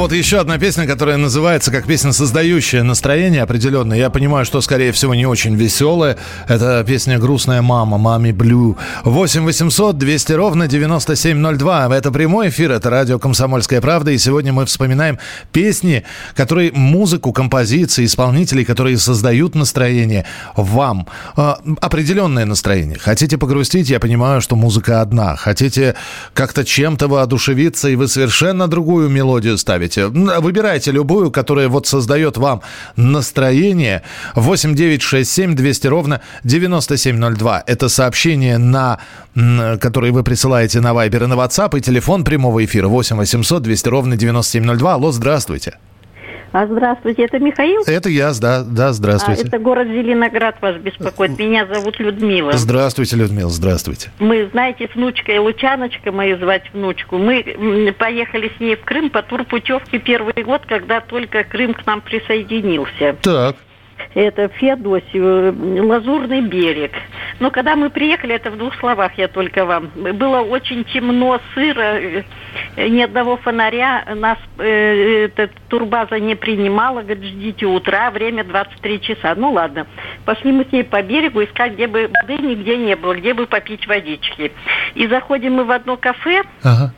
вот 0.00 0.12
еще 0.12 0.40
одна 0.40 0.56
песня, 0.56 0.86
которая 0.86 1.18
называется 1.18 1.70
как 1.70 1.86
песня, 1.86 2.12
создающая 2.12 2.82
настроение 2.82 3.42
определенное. 3.42 3.98
Я 3.98 4.08
понимаю, 4.08 4.46
что, 4.46 4.62
скорее 4.62 4.92
всего, 4.92 5.14
не 5.14 5.26
очень 5.26 5.54
веселая. 5.56 6.16
Это 6.48 6.82
песня 6.88 7.18
«Грустная 7.18 7.60
мама», 7.60 7.98
«Мами 7.98 8.32
Блю». 8.32 8.78
8 9.04 9.44
800 9.44 9.98
200 9.98 10.32
ровно 10.32 10.68
9702. 10.68 11.94
Это 11.94 12.10
прямой 12.10 12.48
эфир, 12.48 12.70
это 12.70 12.88
радио 12.88 13.18
«Комсомольская 13.18 13.82
правда». 13.82 14.12
И 14.12 14.16
сегодня 14.16 14.54
мы 14.54 14.64
вспоминаем 14.64 15.18
песни, 15.52 16.04
которые, 16.34 16.72
музыку, 16.72 17.34
композиции, 17.34 18.06
исполнителей, 18.06 18.64
которые 18.64 18.96
создают 18.96 19.54
настроение 19.54 20.24
вам. 20.56 21.08
Э, 21.36 21.56
определенное 21.78 22.46
настроение. 22.46 22.98
Хотите 22.98 23.36
погрустить, 23.36 23.90
я 23.90 24.00
понимаю, 24.00 24.40
что 24.40 24.56
музыка 24.56 25.02
одна. 25.02 25.36
Хотите 25.36 25.94
как-то 26.32 26.64
чем-то 26.64 27.06
воодушевиться, 27.06 27.90
и 27.90 27.96
вы 27.96 28.08
совершенно 28.08 28.66
другую 28.66 29.10
мелодию 29.10 29.58
ставите. 29.58 29.89
М, 29.98 30.30
Выбирайте 30.40 30.92
любую, 30.92 31.30
которая 31.30 31.68
вот 31.68 31.86
создает 31.86 32.36
вам 32.36 32.62
настроение. 32.96 34.02
8 34.34 34.74
9 34.74 35.02
6 35.02 35.30
7 35.30 35.54
200 35.54 35.86
ровно 35.88 36.20
9702. 36.44 37.62
Это 37.66 37.88
сообщение, 37.88 38.58
на, 38.58 38.98
которое 39.80 40.12
вы 40.12 40.22
присылаете 40.22 40.80
на 40.80 40.92
Viber 40.92 41.24
и 41.24 41.26
на 41.26 41.34
WhatsApp, 41.34 41.78
и 41.78 41.80
телефон 41.80 42.24
прямого 42.24 42.64
эфира 42.64 42.88
8 42.88 43.16
800 43.16 43.62
200 43.62 43.88
ровно 43.88 44.16
9702. 44.16 44.94
Алло, 44.94 45.12
здравствуйте. 45.12 45.74
А 46.52 46.66
здравствуйте, 46.66 47.24
это 47.24 47.38
Михаил? 47.38 47.82
Это 47.86 48.08
я, 48.08 48.32
да, 48.40 48.64
да, 48.64 48.92
здравствуйте. 48.92 49.42
А, 49.44 49.46
это 49.46 49.58
город 49.58 49.86
Зеленоград 49.86 50.60
вас 50.60 50.76
беспокоит. 50.76 51.38
Меня 51.38 51.66
зовут 51.66 52.00
Людмила. 52.00 52.52
Здравствуйте, 52.52 53.16
Людмила, 53.16 53.50
здравствуйте. 53.50 54.10
Мы, 54.18 54.48
знаете, 54.50 54.88
с 54.92 54.96
внучкой 54.96 55.38
Лучаночка, 55.38 56.10
мою 56.10 56.38
звать 56.38 56.64
внучку, 56.72 57.18
мы 57.18 57.94
поехали 57.98 58.50
с 58.56 58.60
ней 58.60 58.76
в 58.76 58.84
Крым 58.84 59.10
по 59.10 59.22
турпутевке 59.22 59.98
первый 59.98 60.42
год, 60.42 60.62
когда 60.66 61.00
только 61.00 61.44
Крым 61.44 61.74
к 61.74 61.86
нам 61.86 62.00
присоединился. 62.00 63.16
Так. 63.22 63.56
Это 64.14 64.48
Феодосию, 64.48 65.86
Лазурный 65.86 66.40
берег. 66.40 66.92
Но 67.38 67.50
когда 67.50 67.76
мы 67.76 67.90
приехали, 67.90 68.34
это 68.34 68.50
в 68.50 68.58
двух 68.58 68.74
словах 68.76 69.12
я 69.16 69.28
только 69.28 69.64
вам. 69.64 69.90
Было 69.94 70.40
очень 70.40 70.84
темно, 70.84 71.40
сыро, 71.54 72.00
э, 72.00 72.22
ни 72.76 73.02
одного 73.02 73.36
фонаря. 73.36 74.04
Нас 74.16 74.38
э, 74.58 75.26
эта 75.26 75.48
турбаза 75.68 76.18
не 76.18 76.34
принимала. 76.34 77.02
Говорит, 77.02 77.24
ждите 77.24 77.66
утра, 77.66 78.10
время 78.10 78.42
23 78.42 79.00
часа. 79.00 79.34
Ну 79.36 79.52
ладно. 79.52 79.86
Пошли 80.24 80.50
мы 80.50 80.64
с 80.64 80.72
ней 80.72 80.82
по 80.82 81.00
берегу 81.02 81.44
искать, 81.44 81.74
где 81.74 81.86
бы 81.86 82.10
воды 82.20 82.42
нигде 82.42 82.76
не 82.76 82.96
было, 82.96 83.14
где 83.14 83.32
бы 83.32 83.46
попить 83.46 83.86
водички. 83.86 84.50
И 84.94 85.06
заходим 85.06 85.54
мы 85.54 85.64
в 85.64 85.70
одно 85.70 85.96
кафе. 85.96 86.42
Ага. 86.64 86.92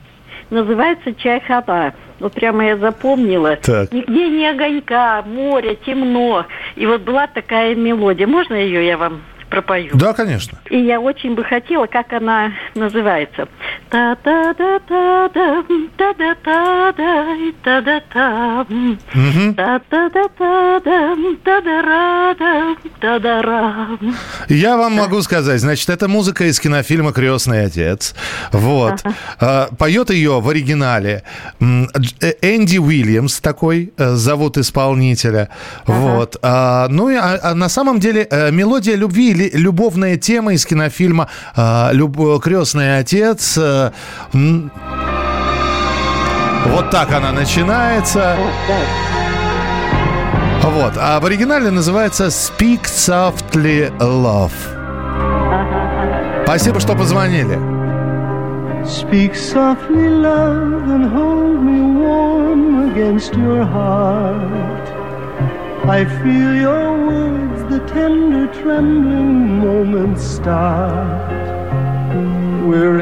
Называется 0.48 1.14
чай 1.14 1.40
хата. 1.40 1.94
Вот 2.20 2.34
прямо 2.34 2.64
я 2.64 2.76
запомнила. 2.76 3.56
Так. 3.56 3.90
Нигде 3.90 4.28
ни 4.28 4.44
огонька, 4.44 5.22
море, 5.22 5.76
темно. 5.84 6.46
И 6.76 6.86
вот 6.86 7.02
была 7.02 7.26
такая 7.26 7.74
мелодия. 7.74 8.26
Можно 8.26 8.54
ее 8.54 8.86
я 8.86 8.96
вам 8.96 9.22
пропою? 9.50 9.90
Да, 9.94 10.14
конечно. 10.14 10.58
И 10.70 10.78
я 10.78 11.00
очень 11.00 11.34
бы 11.34 11.44
хотела, 11.44 11.86
как 11.86 12.12
она 12.12 12.52
называется. 12.74 13.48
Та 13.93 14.14
та 14.24 14.55
та 14.55 14.78
та 14.88 15.28
та 15.28 15.62
да 15.99 16.34
та 16.45 16.93
да 16.97 17.26
та 17.62 17.80
да 17.82 18.01
та 18.14 18.64
Мгм. 19.14 19.55
та 19.55 19.78
та 19.90 20.09
та 20.09 20.24
та 20.38 20.80
да 20.84 21.16
та 21.45 21.61
да 21.61 21.82
ра 21.82 22.34
да 22.38 22.74
та 23.01 23.18
да 23.18 23.43
ра 23.43 23.88
Я 24.49 24.76
вам 24.76 24.95
могу 24.95 25.20
сказать, 25.22 25.61
значит, 25.61 25.90
это 25.90 26.09
музыка 26.09 26.45
из 26.49 26.59
кинофильма 26.59 27.12
«Крестный 27.12 27.66
отец». 27.66 28.14
Вот. 28.53 29.03
Поет 29.78 30.09
ее 30.11 30.40
в 30.40 30.49
оригинале 30.49 31.22
Энди 31.61 32.78
Уильямс 32.78 33.40
такой 33.40 33.93
зовут 33.99 34.57
исполнителя. 34.57 35.49
Вот. 35.86 36.36
Ну 36.43 37.11
и 37.11 37.16
на 37.55 37.68
самом 37.68 38.01
деле 38.01 38.26
мелодия 38.53 38.97
любви 38.97 39.51
любовная 39.53 40.16
тема 40.16 40.55
из 40.55 40.64
кинофильма 40.64 41.28
а, 41.55 41.90
«Люб- 41.93 42.40
«Крестный 42.40 42.99
отец». 42.99 43.59
Э, 44.32 44.68
Вот 46.66 46.90
так 46.90 47.12
она 47.12 47.32
начинается. 47.32 48.36
Вот. 50.62 50.92
А 50.96 51.18
в 51.20 51.26
оригинале 51.26 51.70
называется 51.70 52.26
Speak 52.26 52.84
Softly 52.84 53.90
Love. 53.98 54.52
Спасибо, 56.44 56.80
что 56.80 56.94
позвонили. 56.94 57.58
Speak 58.84 59.34
softly, 59.36 60.08
love, 60.08 60.88
and 60.90 61.04
hold 61.04 61.62
me 61.62 61.80
warm 62.02 62.90
against 62.90 63.32
your 63.34 63.64
heart. 63.64 64.82
I 65.88 66.04
feel 66.04 66.54
your 66.56 67.06
words, 67.06 67.62
the 67.70 67.78
tender, 67.94 68.48
trembling 68.60 69.60
moments 69.60 70.24
start. 70.24 71.30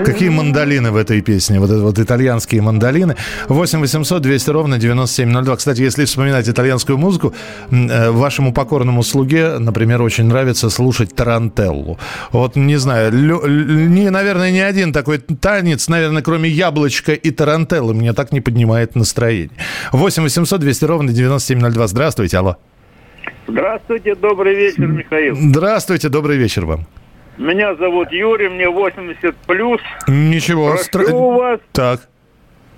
Какие 0.04 0.28
мандолины 0.30 0.90
в 0.90 0.96
этой 0.96 1.20
песне? 1.20 1.60
Вот 1.60 1.70
это 1.70 1.80
вот 1.80 1.98
итальянские 1.98 2.62
мандолины. 2.62 3.16
8 3.48 3.80
800 3.80 4.22
200 4.22 4.50
ровно 4.50 4.78
9702. 4.78 5.56
Кстати, 5.56 5.82
если 5.82 6.04
вспоминать 6.04 6.48
итальянскую 6.48 6.98
музыку, 6.98 7.34
э, 7.70 8.10
вашему 8.10 8.52
покорному 8.52 9.02
слуге, 9.02 9.58
например, 9.58 10.02
очень 10.02 10.24
нравится 10.24 10.70
слушать 10.70 11.14
тарантеллу. 11.14 11.98
Вот, 12.32 12.56
не 12.56 12.76
знаю, 12.76 13.12
лю- 13.12 13.46
не, 13.46 14.10
наверное, 14.10 14.50
ни 14.50 14.58
один 14.58 14.92
такой 14.92 15.18
танец, 15.18 15.88
наверное, 15.88 16.22
кроме 16.22 16.48
яблочка 16.48 17.12
и 17.12 17.30
тарантеллы, 17.30 17.94
мне 17.94 18.12
так 18.12 18.32
не 18.32 18.40
поднимает 18.40 18.96
настроение. 18.96 19.50
8 19.92 20.22
800 20.22 20.60
200 20.60 20.84
ровно 20.84 21.12
9702. 21.12 21.86
Здравствуйте, 21.86 22.38
алло. 22.38 22.56
Здравствуйте, 23.46 24.14
добрый 24.14 24.54
вечер, 24.54 24.86
Михаил. 24.86 25.36
Здравствуйте, 25.36 26.08
добрый 26.08 26.36
вечер 26.36 26.66
вам. 26.66 26.86
Меня 27.40 27.74
зовут 27.74 28.12
Юрий, 28.12 28.48
мне 28.50 28.68
80 28.68 29.34
плюс. 29.46 29.80
Ничего. 30.06 30.76
Прошу 30.92 31.08
стра- 31.10 31.36
вас 31.38 31.60
Так. 31.72 32.00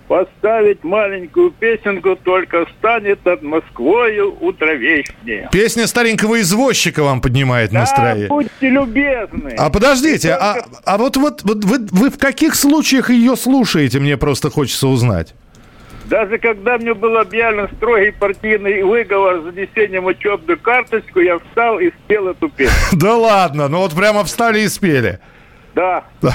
поставить 0.07 0.85
маленькую 0.85 1.51
песенку 1.51 2.15
«Только 2.15 2.67
станет 2.79 3.25
над 3.25 3.43
Москвою 3.43 4.37
утро 4.41 4.73
вечнее». 4.75 5.49
Песня 5.51 5.89
старенького 5.89 6.41
извозчика 6.41 7.03
вам 7.03 7.21
поднимает 7.21 7.73
настроение. 7.73 8.29
Да, 8.29 8.35
будьте 8.35 8.69
любезны. 8.71 9.55
А 9.59 9.69
подождите, 9.69 10.31
а, 10.35 10.65
а 10.85 10.97
вот, 10.97 11.17
вот, 11.17 11.43
вот 11.43 11.65
вы, 11.65 11.79
вы 11.91 12.11
в 12.11 12.19
каких 12.19 12.55
случаях 12.55 13.11
ее 13.11 13.35
слушаете, 13.37 13.99
мне 13.99 14.17
просто 14.17 14.49
хочется 14.49 14.87
узнать. 14.87 15.35
Даже 16.13 16.37
когда 16.37 16.77
мне 16.77 16.93
был 16.93 17.17
объявлен 17.17 17.71
строгий 17.79 18.11
партийный 18.11 18.83
выговор 18.83 19.41
с 19.41 19.45
занесением 19.45 20.05
учебную 20.05 20.61
карточку, 20.61 21.21
я 21.21 21.39
встал 21.39 21.79
и 21.79 21.91
спел 22.05 22.29
эту 22.29 22.51
песню. 22.51 22.75
Да 22.93 23.17
ладно, 23.17 23.69
ну 23.69 23.79
вот 23.79 23.95
прямо 23.95 24.23
встали 24.23 24.61
и 24.61 24.69
спели. 24.69 25.21
Да. 25.75 26.05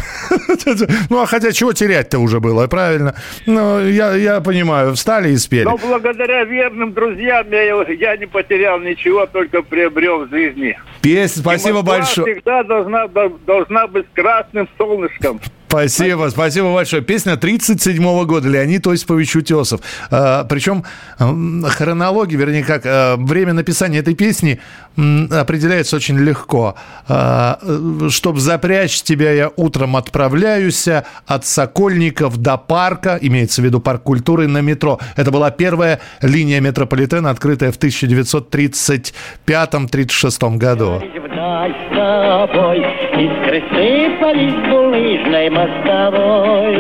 Ну, 1.12 1.22
а 1.22 1.28
хотя 1.28 1.52
чего 1.52 1.74
терять-то 1.74 2.18
уже 2.18 2.40
было, 2.40 2.66
правильно? 2.66 3.14
Ну, 3.46 3.88
я, 3.88 4.16
я 4.16 4.42
понимаю, 4.42 4.96
встали 4.96 5.30
и 5.30 5.38
спели. 5.38 5.66
Но 5.66 5.78
благодаря 5.78 6.44
верным 6.44 6.94
друзьям 6.94 7.46
я, 7.52 7.84
я 7.84 8.18
не 8.18 8.26
потерял 8.26 8.80
ничего, 8.80 9.28
только 9.28 9.62
приобрел 9.62 10.26
в 10.26 10.30
жизни. 10.32 10.78
Песня, 11.02 11.44
спасибо 11.44 11.84
большое. 11.84 12.34
всегда 12.34 12.64
должна, 12.64 13.08
должна 13.46 13.86
быть 13.86 14.08
красным 14.16 14.68
солнышком. 14.76 15.40
Спасибо, 15.68 16.30
спасибо 16.30 16.74
большое. 16.74 17.02
Песня 17.02 17.36
37 17.36 18.26
года, 18.26 18.48
Леонид 18.48 18.88
Осипович 18.88 19.36
Утесов. 19.36 19.82
А, 20.10 20.46
причем 20.46 20.86
хронология, 21.18 22.38
вернее, 22.38 22.64
как 22.64 22.84
а, 22.86 23.18
время 23.18 23.52
написания 23.52 24.00
этой 24.00 24.16
песни 24.16 24.62
определяется 24.96 25.98
очень 25.98 26.18
легко. 26.18 26.76
Чтобы 27.06 28.40
запрячь 28.40 29.04
тебя, 29.04 29.32
я 29.32 29.52
утром 29.56 29.96
отправляюсь 29.96 30.88
от 31.28 31.46
Сокольников 31.46 32.38
до 32.38 32.58
парка, 32.58 33.20
имеется 33.22 33.62
в 33.62 33.66
виду 33.66 33.80
парк 33.80 34.02
культуры, 34.02 34.48
на 34.48 34.62
метро. 34.62 35.00
Это 35.16 35.30
была 35.30 35.52
первая 35.52 36.00
линия 36.24 36.60
метрополитена, 36.62 37.30
открытая 37.30 37.72
в 37.72 37.78
1935-36 37.78 40.58
году. 40.58 41.00
Вдаль 41.38 41.74
с 41.74 41.96
тобой 41.96 42.80
Искры 43.14 43.64
сыпались 43.72 44.70
по 44.70 44.76
лыжной 44.76 45.50
мостовой. 45.50 46.78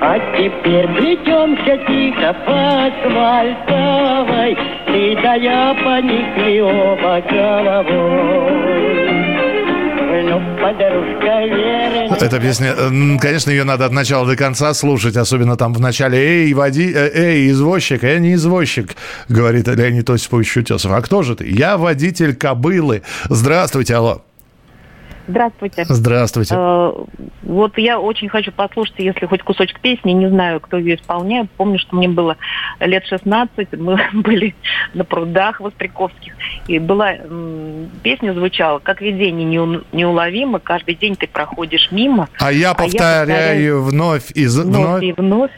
А 0.00 0.18
теперь 0.36 0.86
плетемся 0.88 1.76
тихо 1.86 2.36
по 2.46 2.86
асфальтовой 2.86 4.56
Ты 4.86 5.18
да 5.22 5.34
я 5.34 5.74
поникли 5.82 6.60
оба 6.60 7.20
головой 7.28 9.07
Эта 12.20 12.40
песня, 12.40 12.74
м, 12.78 13.18
конечно, 13.18 13.50
ее 13.50 13.64
надо 13.64 13.84
от 13.84 13.92
начала 13.92 14.26
до 14.26 14.36
конца 14.36 14.74
слушать, 14.74 15.16
особенно 15.16 15.56
там 15.56 15.72
в 15.74 15.80
начале 15.80 16.18
«Эй, 16.18 16.52
води, 16.54 16.92
э, 16.94 17.10
эй, 17.14 17.50
извозчик, 17.50 18.02
я 18.02 18.18
не 18.18 18.34
извозчик», 18.34 18.96
говорит 19.28 19.68
Леонид 19.68 20.08
Осипович 20.10 20.56
Утесов. 20.58 20.92
А 20.92 21.00
кто 21.02 21.22
же 21.22 21.36
ты? 21.36 21.48
Я 21.48 21.76
водитель 21.76 22.34
кобылы. 22.34 23.02
Здравствуйте, 23.28 23.94
алло. 23.96 24.22
Здравствуйте. 25.28 25.84
Здравствуйте. 25.86 26.54
Э, 26.56 26.92
Вот 27.42 27.78
я 27.78 28.00
очень 28.00 28.28
хочу 28.28 28.50
послушать, 28.50 28.94
если 28.98 29.26
хоть 29.26 29.42
кусочек 29.42 29.78
песни, 29.80 30.12
не 30.12 30.28
знаю, 30.28 30.58
кто 30.60 30.78
ее 30.78 30.96
исполняет. 30.96 31.50
Помню, 31.52 31.78
что 31.78 31.94
мне 31.96 32.08
было 32.08 32.36
лет 32.80 33.04
16, 33.06 33.72
мы 33.78 33.98
были 34.14 34.54
на 34.94 35.04
прудах 35.04 35.60
Востряковских, 35.60 36.34
и 36.66 36.78
была 36.78 37.14
песня 38.02 38.32
звучала, 38.32 38.78
как 38.78 39.00
видение 39.00 39.46
неу- 39.46 39.84
неуловимо, 39.92 40.58
каждый 40.58 40.94
день 40.94 41.14
ты 41.16 41.26
проходишь 41.26 41.88
мимо. 41.92 42.28
А 42.40 42.50
я 42.50 42.74
повторяю 42.74 43.82
вновь 43.82 44.30
и 44.34 44.46
вновь 44.46 44.64
вновь. 44.66 45.02
и 45.02 45.12
вновь. 45.12 45.50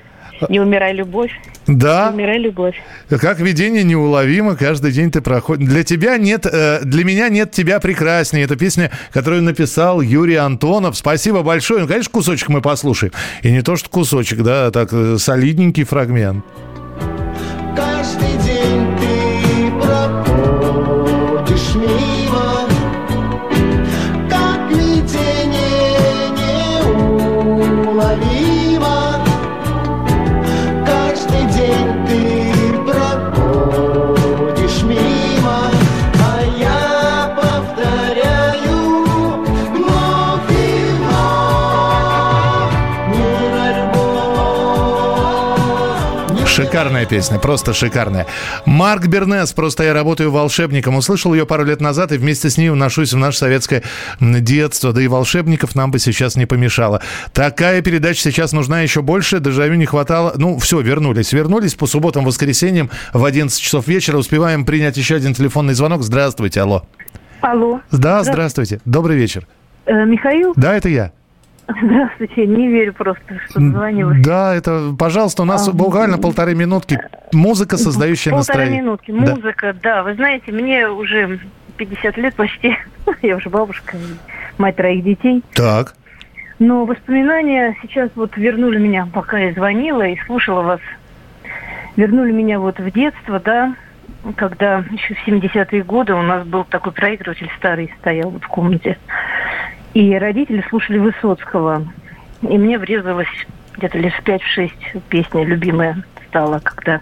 Не 0.48 0.60
умирай, 0.60 0.92
любовь. 0.92 1.30
Да. 1.66 2.08
Не 2.08 2.14
умирай, 2.14 2.38
любовь. 2.38 2.76
Как 3.08 3.40
видение 3.40 3.84
неуловимо, 3.84 4.56
каждый 4.56 4.92
день 4.92 5.10
ты 5.10 5.20
проходишь. 5.20 5.68
Для 5.68 5.84
тебя 5.84 6.16
нет, 6.16 6.46
э, 6.46 6.80
для 6.82 7.04
меня 7.04 7.28
нет 7.28 7.50
тебя 7.50 7.80
прекраснее. 7.80 8.44
Это 8.44 8.56
песня, 8.56 8.90
которую 9.12 9.42
написал 9.42 10.00
Юрий 10.00 10.36
Антонов. 10.36 10.96
Спасибо 10.96 11.42
большое. 11.42 11.82
Ну, 11.82 11.88
конечно, 11.88 12.10
кусочек 12.10 12.48
мы 12.48 12.60
послушаем. 12.60 13.12
И 13.42 13.50
не 13.50 13.62
то, 13.62 13.76
что 13.76 13.88
кусочек, 13.90 14.42
да, 14.42 14.66
а 14.66 14.70
так 14.70 14.90
э, 14.92 15.16
солидненький 15.18 15.84
фрагмент. 15.84 16.44
Шикарная 46.60 47.06
песня, 47.06 47.38
просто 47.38 47.72
шикарная. 47.72 48.26
Марк 48.66 49.06
Бернес, 49.06 49.50
просто 49.54 49.84
я 49.84 49.94
работаю 49.94 50.30
волшебником. 50.30 50.94
Услышал 50.94 51.32
ее 51.32 51.46
пару 51.46 51.64
лет 51.64 51.80
назад 51.80 52.12
и 52.12 52.18
вместе 52.18 52.50
с 52.50 52.58
ней 52.58 52.68
уношусь 52.68 53.14
в 53.14 53.16
наше 53.16 53.38
советское 53.38 53.82
детство. 54.20 54.92
Да 54.92 55.00
и 55.00 55.08
волшебников 55.08 55.74
нам 55.74 55.90
бы 55.90 55.98
сейчас 55.98 56.36
не 56.36 56.44
помешало. 56.44 57.00
Такая 57.32 57.80
передача 57.80 58.20
сейчас 58.20 58.52
нужна 58.52 58.82
еще 58.82 59.00
больше. 59.00 59.40
Дежавю 59.40 59.76
не 59.76 59.86
хватало. 59.86 60.34
Ну, 60.36 60.58
все, 60.58 60.82
вернулись. 60.82 61.32
Вернулись 61.32 61.74
по 61.74 61.86
субботам, 61.86 62.26
воскресеньям 62.26 62.90
в 63.14 63.24
11 63.24 63.58
часов 63.58 63.88
вечера. 63.88 64.18
Успеваем 64.18 64.66
принять 64.66 64.98
еще 64.98 65.14
один 65.14 65.32
телефонный 65.32 65.72
звонок. 65.72 66.02
Здравствуйте, 66.02 66.60
алло. 66.60 66.84
Алло. 67.40 67.80
Да, 67.90 68.22
здравствуйте. 68.22 68.82
Добрый 68.84 69.16
вечер. 69.16 69.46
Э, 69.86 70.04
Михаил? 70.04 70.52
Да, 70.56 70.76
это 70.76 70.90
я. 70.90 71.12
Здравствуйте. 71.82 72.46
Не 72.46 72.68
верю 72.68 72.92
просто, 72.94 73.22
что 73.48 73.60
дозвонилась. 73.60 74.20
Да, 74.24 74.54
это, 74.54 74.94
пожалуйста, 74.98 75.42
у 75.42 75.44
нас 75.44 75.68
А. 75.68 75.72
буквально 75.72 76.18
полторы 76.18 76.54
минутки. 76.54 76.98
Музыка, 77.32 77.76
создающая 77.76 78.32
Полторы 78.32 78.58
настроение. 78.58 78.82
минутки. 78.82 79.10
Да. 79.12 79.34
Музыка, 79.34 79.76
да. 79.82 80.02
Вы 80.02 80.14
знаете, 80.14 80.52
мне 80.52 80.88
уже 80.88 81.38
50 81.76 82.16
лет 82.16 82.34
почти. 82.34 82.76
Я 83.22 83.36
уже 83.36 83.48
бабушка, 83.50 83.96
мать 84.58 84.76
троих 84.76 85.04
детей. 85.04 85.42
Так. 85.54 85.94
Но 86.58 86.84
воспоминания 86.84 87.76
сейчас 87.82 88.10
вот 88.14 88.36
вернули 88.36 88.78
меня, 88.78 89.08
пока 89.12 89.38
я 89.38 89.52
звонила 89.54 90.02
и 90.06 90.18
слушала 90.26 90.60
вас. 90.60 90.80
Вернули 91.96 92.32
меня 92.32 92.60
вот 92.60 92.78
в 92.78 92.90
детство, 92.90 93.40
да, 93.40 93.74
когда 94.36 94.84
еще 94.90 95.14
в 95.14 95.26
70-е 95.26 95.82
годы 95.84 96.12
у 96.12 96.20
нас 96.22 96.46
был 96.46 96.64
такой 96.64 96.92
проигрыватель 96.92 97.50
старый, 97.56 97.92
стоял 98.00 98.28
вот 98.30 98.44
в 98.44 98.48
комнате. 98.48 98.98
И 99.94 100.14
родители 100.16 100.64
слушали 100.68 100.98
Высоцкого. 100.98 101.86
И 102.42 102.58
мне 102.58 102.78
врезалась 102.78 103.28
где-то 103.76 103.98
лет 103.98 104.12
в 104.12 104.22
5-6 104.22 104.70
песня 105.08 105.44
любимая 105.44 106.02
стала, 106.28 106.60
когда 106.60 107.00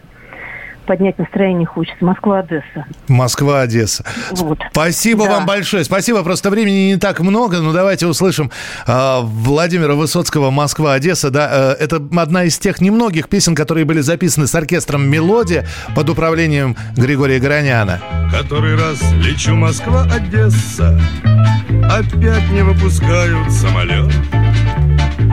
поднять 0.88 1.18
настроение 1.18 1.66
хочется. 1.66 2.02
Москва-Одесса. 2.04 2.86
Москва, 3.08 3.60
Одесса. 3.60 4.04
Вот. 4.32 4.58
Спасибо 4.72 5.26
Да. 5.26 5.32
вам 5.32 5.46
большое. 5.46 5.84
Спасибо. 5.84 6.24
Просто 6.24 6.48
времени 6.48 6.92
не 6.92 6.96
так 6.96 7.20
много, 7.20 7.58
но 7.60 7.72
давайте 7.72 8.06
услышим 8.06 8.50
а, 8.86 9.20
Владимира 9.20 9.94
Высоцкого 9.94 10.50
«Москва, 10.50 10.94
Одесса». 10.94 11.30
Да, 11.30 11.74
э, 11.78 11.84
это 11.84 11.96
одна 12.16 12.44
из 12.44 12.58
тех 12.58 12.80
немногих 12.80 13.28
песен, 13.28 13.54
которые 13.54 13.84
были 13.84 14.00
записаны 14.00 14.46
с 14.46 14.54
оркестром 14.54 15.06
«Мелодия» 15.08 15.66
под 15.94 16.08
управлением 16.08 16.74
Григория 16.96 17.38
Гороняна. 17.38 18.00
Который 18.32 18.74
раз 18.74 19.02
лечу 19.12 19.54
Москва-Одесса 19.54 20.98
Опять 21.90 22.50
не 22.50 22.62
выпускают 22.62 23.52
самолет 23.52 24.10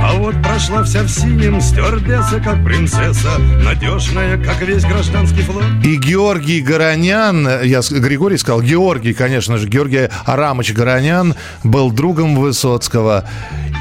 А 0.07 0.13
вот 0.19 0.39
прошла 0.43 0.83
вся 0.83 1.01
в 1.01 1.09
синем 1.09 1.59
стюардесса 1.59 2.39
Как 2.39 2.63
принцесса, 2.63 3.39
надежная, 3.39 4.37
как 4.37 4.61
весь 4.61 4.83
гражданский 4.83 5.41
флот 5.41 5.63
И 5.83 5.97
Георгий 5.97 6.61
Горонян, 6.61 7.63
я 7.63 7.81
Григорий 7.89 8.37
сказал, 8.37 8.61
Георгий, 8.61 9.15
конечно 9.15 9.57
же, 9.57 9.67
Георгий 9.67 10.09
Арамович 10.25 10.73
Горонян 10.73 11.33
был 11.63 11.91
другом 11.91 12.35
Высоцкого. 12.35 13.27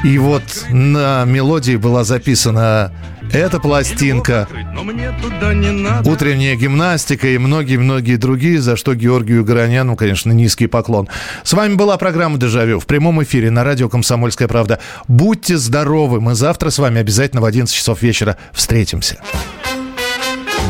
И 0.03 0.17
вот 0.17 0.65
на 0.69 1.25
мелодии 1.25 1.75
была 1.75 2.03
записана 2.03 2.91
эта 3.31 3.59
пластинка, 3.59 4.47
Но 4.73 4.83
мне 4.83 5.13
туда 5.21 5.53
не 5.53 5.71
надо 5.71 6.09
утренняя 6.09 6.55
гимнастика 6.55 7.27
и 7.27 7.37
многие-многие 7.37 8.15
другие, 8.17 8.61
за 8.61 8.75
что 8.75 8.95
Георгию 8.95 9.43
Гороняну, 9.43 9.95
конечно, 9.95 10.31
низкий 10.31 10.67
поклон. 10.67 11.07
С 11.43 11.53
вами 11.53 11.75
была 11.75 11.97
программа 11.97 12.37
«Дежавю» 12.37 12.79
в 12.79 12.85
прямом 12.85 13.23
эфире 13.23 13.51
на 13.51 13.63
радио 13.63 13.89
«Комсомольская 13.89 14.47
правда». 14.47 14.79
Будьте 15.07 15.57
здоровы, 15.57 16.21
мы 16.21 16.35
завтра 16.35 16.69
с 16.69 16.79
вами 16.79 17.01
обязательно 17.01 17.41
в 17.41 17.45
11 17.45 17.73
часов 17.73 18.01
вечера 18.01 18.37
встретимся. 18.53 19.19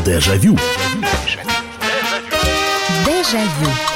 Дежавю. 0.04 0.58
Дежавю. 3.04 3.95